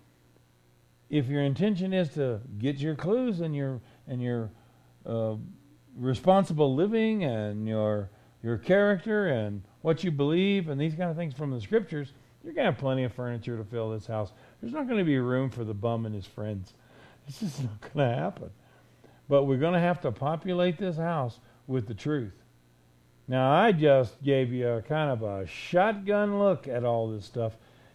if 1.08 1.28
your 1.28 1.42
intention 1.42 1.92
is 1.92 2.08
to 2.14 2.40
get 2.58 2.78
your 2.78 2.96
clues 2.96 3.40
and 3.40 3.54
your 3.54 3.80
and 4.08 4.20
your 4.20 4.50
uh, 5.06 5.36
responsible 5.96 6.74
living 6.74 7.22
and 7.24 7.68
your 7.68 8.10
your 8.42 8.58
character 8.58 9.28
and 9.28 9.62
what 9.82 10.02
you 10.02 10.10
believe 10.10 10.68
and 10.68 10.80
these 10.80 10.94
kind 10.94 11.10
of 11.10 11.16
things 11.16 11.34
from 11.34 11.50
the 11.50 11.60
scriptures, 11.60 12.12
you're 12.42 12.54
going 12.54 12.64
to 12.64 12.72
have 12.72 12.80
plenty 12.80 13.04
of 13.04 13.12
furniture 13.12 13.56
to 13.56 13.64
fill 13.64 13.90
this 13.90 14.06
house. 14.06 14.32
There's 14.60 14.72
not 14.72 14.86
going 14.86 14.98
to 14.98 15.04
be 15.04 15.18
room 15.18 15.50
for 15.50 15.64
the 15.64 15.74
bum 15.74 16.06
and 16.06 16.14
his 16.14 16.26
friends. 16.26 16.72
It's 17.28 17.38
just 17.38 17.62
not 17.62 17.80
going 17.80 18.10
to 18.10 18.16
happen. 18.16 18.50
But 19.28 19.44
we're 19.44 19.58
going 19.58 19.74
to 19.74 19.78
have 19.78 20.00
to 20.00 20.10
populate 20.10 20.76
this 20.76 20.96
house 20.96 21.38
with 21.68 21.86
the 21.86 21.94
truth. 21.94 22.32
Now, 23.28 23.52
I 23.52 23.70
just 23.70 24.20
gave 24.24 24.52
you 24.52 24.68
a 24.68 24.82
kind 24.82 25.08
of 25.08 25.22
a 25.22 25.46
shotgun 25.46 26.40
look 26.40 26.66
at 26.66 26.84
all 26.84 27.08
this 27.08 27.24
stuff. 27.24 27.52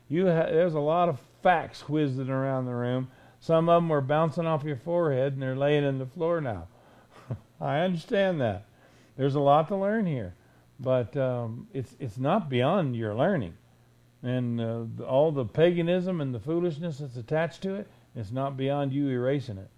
You 0.08 0.28
ha- 0.28 0.46
there's 0.46 0.76
a 0.76 0.80
lot 0.80 1.10
of 1.10 1.20
facts 1.44 1.90
whizzing 1.90 2.30
around 2.30 2.68
the 2.68 2.74
room. 2.74 3.10
Some 3.42 3.68
of 3.68 3.84
them 3.84 3.92
are 3.92 4.00
bouncing 4.00 4.46
off 4.46 4.64
your 4.64 4.78
forehead 4.78 5.34
and 5.34 5.42
they're 5.42 5.54
laying 5.54 5.84
in 5.84 6.00
the 6.00 6.06
floor 6.06 6.40
now. 6.40 6.68
I 7.62 7.80
understand 7.80 8.40
that. 8.40 8.64
There's 9.18 9.36
a 9.36 9.42
lot 9.42 9.68
to 9.68 9.76
learn 9.76 10.06
here 10.06 10.36
but 10.80 11.16
um, 11.18 11.68
it's 11.74 11.96
it's 12.00 12.18
not 12.18 12.50
beyond 12.50 12.96
your 12.96 13.16
learning, 13.16 13.54
and 14.24 14.62
uh, 14.62 15.04
all 15.04 15.32
the 15.32 15.46
paganism 15.46 16.22
and 16.22 16.34
the 16.34 16.40
foolishness 16.40 17.00
that's 17.00 17.18
attached 17.18 17.62
to 17.64 17.76
it, 17.76 17.88
it's 18.16 18.32
not 18.32 18.58
beyond 18.58 18.94
you 18.94 19.10
erasing 19.10 19.58
it. 19.58 19.70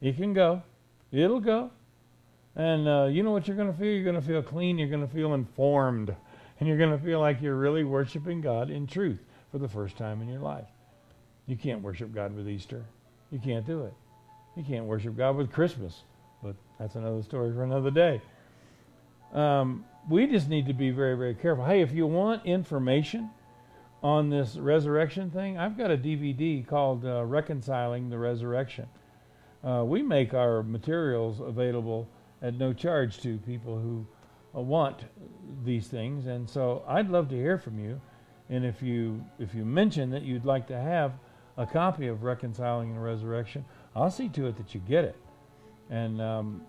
It 0.00 0.16
can 0.16 0.34
go, 0.34 0.62
it'll 1.10 1.40
go, 1.40 1.70
And 2.56 2.86
uh, 2.86 3.04
you 3.10 3.22
know 3.22 3.30
what 3.30 3.48
you're 3.48 3.56
going 3.56 3.72
to 3.72 3.78
feel? 3.78 3.88
You're 3.88 4.04
going 4.04 4.20
to 4.20 4.22
feel 4.22 4.42
clean. 4.42 4.78
You're 4.78 4.88
going 4.88 5.06
to 5.06 5.12
feel 5.12 5.32
informed. 5.32 6.14
And 6.60 6.68
you're 6.68 6.78
going 6.78 6.96
to 6.96 7.02
feel 7.02 7.20
like 7.20 7.40
you're 7.40 7.56
really 7.56 7.84
worshiping 7.84 8.40
God 8.40 8.70
in 8.70 8.86
truth 8.86 9.18
for 9.50 9.58
the 9.58 9.68
first 9.68 9.96
time 9.96 10.20
in 10.20 10.28
your 10.28 10.40
life. 10.40 10.68
You 11.46 11.56
can't 11.56 11.82
worship 11.82 12.14
God 12.14 12.36
with 12.36 12.48
Easter. 12.48 12.84
You 13.30 13.38
can't 13.38 13.66
do 13.66 13.84
it. 13.84 13.94
You 14.56 14.62
can't 14.62 14.84
worship 14.84 15.16
God 15.16 15.36
with 15.36 15.50
Christmas. 15.50 16.02
But 16.42 16.54
that's 16.78 16.94
another 16.94 17.22
story 17.22 17.52
for 17.52 17.64
another 17.64 17.90
day. 17.90 18.20
Um, 19.34 19.84
we 20.08 20.26
just 20.26 20.48
need 20.48 20.66
to 20.66 20.72
be 20.72 20.90
very, 20.90 21.16
very 21.16 21.34
careful. 21.34 21.64
Hey, 21.64 21.80
if 21.80 21.92
you 21.92 22.06
want 22.06 22.44
information 22.46 23.30
on 24.02 24.30
this 24.30 24.56
resurrection 24.56 25.30
thing, 25.30 25.58
I've 25.58 25.76
got 25.76 25.90
a 25.90 25.96
DVD 25.96 26.66
called 26.66 27.04
uh, 27.04 27.24
Reconciling 27.24 28.10
the 28.10 28.18
Resurrection. 28.18 28.86
Uh, 29.64 29.82
we 29.84 30.02
make 30.02 30.34
our 30.34 30.62
materials 30.62 31.40
available 31.40 32.06
at 32.42 32.54
no 32.54 32.72
charge 32.72 33.20
to 33.22 33.38
people 33.38 33.78
who 33.78 34.06
uh, 34.54 34.60
want 34.60 35.04
these 35.64 35.88
things, 35.88 36.26
and 36.26 36.48
so 36.48 36.84
I'd 36.86 37.08
love 37.08 37.28
to 37.30 37.34
hear 37.34 37.58
from 37.58 37.78
you. 37.78 38.00
And 38.50 38.64
if 38.64 38.82
you 38.82 39.24
if 39.38 39.54
you 39.54 39.64
mention 39.64 40.10
that 40.10 40.22
you'd 40.22 40.44
like 40.44 40.66
to 40.66 40.78
have 40.78 41.12
a 41.56 41.64
copy 41.64 42.08
of 42.08 42.24
Reconciling 42.24 42.92
the 42.92 43.00
Resurrection, 43.00 43.64
I'll 43.96 44.10
see 44.10 44.28
to 44.28 44.46
it 44.48 44.56
that 44.58 44.74
you 44.74 44.82
get 44.86 45.04
it. 45.04 45.16
And 45.88 46.20
um, 46.20 46.62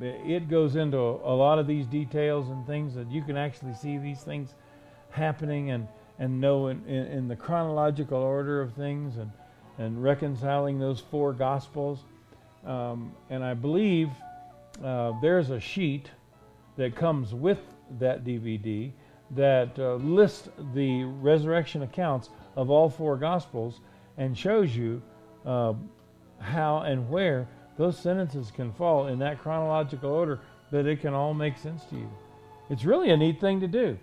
it 0.00 0.48
goes 0.48 0.76
into 0.76 0.98
a 0.98 1.34
lot 1.34 1.58
of 1.58 1.66
these 1.66 1.86
details 1.86 2.48
and 2.48 2.66
things 2.66 2.94
that 2.94 3.10
you 3.10 3.22
can 3.22 3.36
actually 3.36 3.74
see 3.74 3.98
these 3.98 4.20
things 4.20 4.54
happening 5.10 5.70
and 5.70 5.88
and 6.18 6.40
know 6.40 6.68
in, 6.68 6.82
in, 6.86 7.06
in 7.06 7.28
the 7.28 7.36
chronological 7.36 8.18
order 8.18 8.60
of 8.60 8.72
things 8.74 9.16
and 9.16 9.30
and 9.78 10.02
reconciling 10.02 10.78
those 10.78 11.00
four 11.00 11.32
gospels. 11.32 12.00
Um, 12.64 13.12
and 13.30 13.44
I 13.44 13.54
believe 13.54 14.10
uh, 14.82 15.12
there's 15.20 15.50
a 15.50 15.60
sheet 15.60 16.10
that 16.76 16.94
comes 16.96 17.34
with 17.34 17.60
that 17.98 18.24
DVD 18.24 18.90
that 19.32 19.78
uh, 19.78 19.94
lists 19.96 20.48
the 20.74 21.04
resurrection 21.04 21.82
accounts 21.82 22.30
of 22.54 22.70
all 22.70 22.88
four 22.88 23.16
gospels 23.16 23.80
and 24.16 24.36
shows 24.36 24.74
you 24.74 25.02
uh, 25.44 25.74
how 26.38 26.78
and 26.78 27.08
where 27.10 27.48
those 27.76 27.98
sentences 27.98 28.50
can 28.50 28.72
fall 28.72 29.08
in 29.08 29.18
that 29.18 29.40
chronological 29.40 30.10
order 30.10 30.40
that 30.70 30.86
it 30.86 31.00
can 31.00 31.14
all 31.14 31.34
make 31.34 31.56
sense 31.56 31.84
to 31.86 31.96
you. 31.96 32.10
It's 32.70 32.84
really 32.84 33.10
a 33.10 33.16
neat 33.16 33.40
thing 33.40 33.60
to 33.60 33.68
do, 33.68 33.98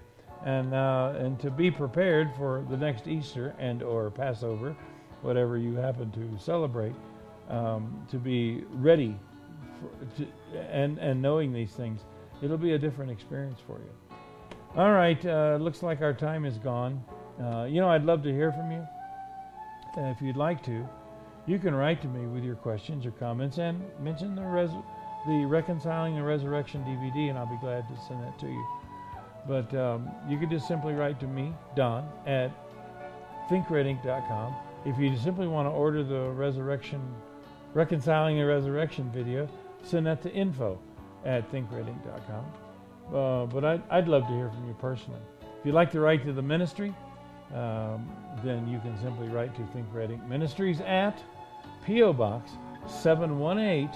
and 0.45 0.73
uh, 0.73 1.13
and 1.17 1.39
to 1.41 1.51
be 1.51 1.69
prepared 1.69 2.31
for 2.37 2.65
the 2.69 2.77
next 2.77 3.07
Easter 3.07 3.53
and 3.59 3.83
or 3.83 4.09
Passover, 4.09 4.75
whatever 5.21 5.57
you 5.57 5.75
happen 5.75 6.11
to 6.11 6.41
celebrate, 6.41 6.95
um, 7.49 8.05
to 8.09 8.17
be 8.17 8.63
ready, 8.71 9.17
for, 9.81 10.17
to, 10.17 10.27
and 10.71 10.97
and 10.99 11.21
knowing 11.21 11.51
these 11.51 11.71
things, 11.71 12.01
it'll 12.41 12.57
be 12.57 12.73
a 12.73 12.79
different 12.79 13.11
experience 13.11 13.59
for 13.65 13.79
you. 13.79 14.15
All 14.75 14.91
right, 14.91 15.23
uh, 15.25 15.57
looks 15.59 15.83
like 15.83 16.01
our 16.01 16.13
time 16.13 16.45
is 16.45 16.57
gone. 16.57 17.03
Uh, 17.41 17.65
you 17.69 17.81
know, 17.81 17.89
I'd 17.89 18.05
love 18.05 18.23
to 18.23 18.31
hear 18.31 18.51
from 18.51 18.71
you. 18.71 18.87
if 19.97 20.21
you'd 20.21 20.37
like 20.37 20.63
to, 20.63 20.87
you 21.45 21.59
can 21.59 21.75
write 21.75 22.01
to 22.01 22.07
me 22.07 22.27
with 22.27 22.43
your 22.43 22.55
questions 22.55 23.05
or 23.05 23.11
comments 23.11 23.57
and 23.57 23.81
mention 23.99 24.35
the 24.35 24.43
res- 24.43 24.69
the 25.27 25.45
Reconciling 25.45 26.15
the 26.15 26.23
Resurrection 26.23 26.83
DVD, 26.83 27.29
and 27.29 27.37
I'll 27.37 27.45
be 27.45 27.57
glad 27.57 27.87
to 27.87 27.95
send 28.07 28.21
that 28.23 28.37
to 28.39 28.47
you. 28.47 28.65
But 29.47 29.73
um, 29.75 30.09
you 30.27 30.37
can 30.37 30.49
just 30.49 30.67
simply 30.67 30.93
write 30.93 31.19
to 31.19 31.27
me, 31.27 31.53
Don, 31.75 32.09
at 32.25 32.51
thinkredink.com. 33.49 34.55
If 34.85 34.97
you 34.97 35.15
simply 35.17 35.47
want 35.47 35.67
to 35.67 35.71
order 35.71 36.03
the 36.03 36.29
Resurrection, 36.31 37.01
Reconciling 37.73 38.37
the 38.37 38.45
Resurrection 38.45 39.09
video, 39.11 39.47
send 39.83 40.05
that 40.07 40.21
to 40.23 40.31
info 40.33 40.79
at 41.25 41.49
thinkredink.com. 41.51 42.45
Uh, 43.13 43.45
but 43.45 43.65
I'd, 43.65 43.83
I'd 43.89 44.07
love 44.07 44.27
to 44.27 44.33
hear 44.33 44.49
from 44.49 44.67
you 44.67 44.75
personally. 44.79 45.19
If 45.41 45.65
you'd 45.65 45.75
like 45.75 45.91
to 45.91 45.99
write 45.99 46.25
to 46.25 46.33
the 46.33 46.41
ministry, 46.41 46.93
um, 47.53 48.09
then 48.43 48.67
you 48.67 48.79
can 48.79 48.97
simply 49.01 49.27
write 49.27 49.55
to 49.55 49.65
Think 49.67 49.87
Red 49.93 50.11
Ink 50.11 50.25
Ministries 50.25 50.81
at 50.81 51.21
P.O. 51.85 52.13
Box 52.13 52.51
718, 52.87 53.89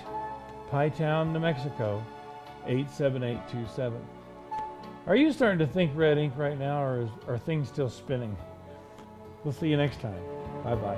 Town, 0.91 1.33
New 1.33 1.39
Mexico 1.39 2.03
87827. 2.65 3.99
Are 5.05 5.15
you 5.15 5.31
starting 5.31 5.59
to 5.59 5.67
think 5.67 5.91
red 5.95 6.17
ink 6.17 6.33
right 6.35 6.59
now, 6.59 6.83
or 6.83 7.01
is, 7.01 7.09
are 7.27 7.37
things 7.37 7.69
still 7.69 7.89
spinning? 7.89 8.35
We'll 9.43 9.53
see 9.53 9.69
you 9.69 9.77
next 9.77 10.01
time. 10.01 10.21
Bye 10.63 10.75
bye. 10.75 10.97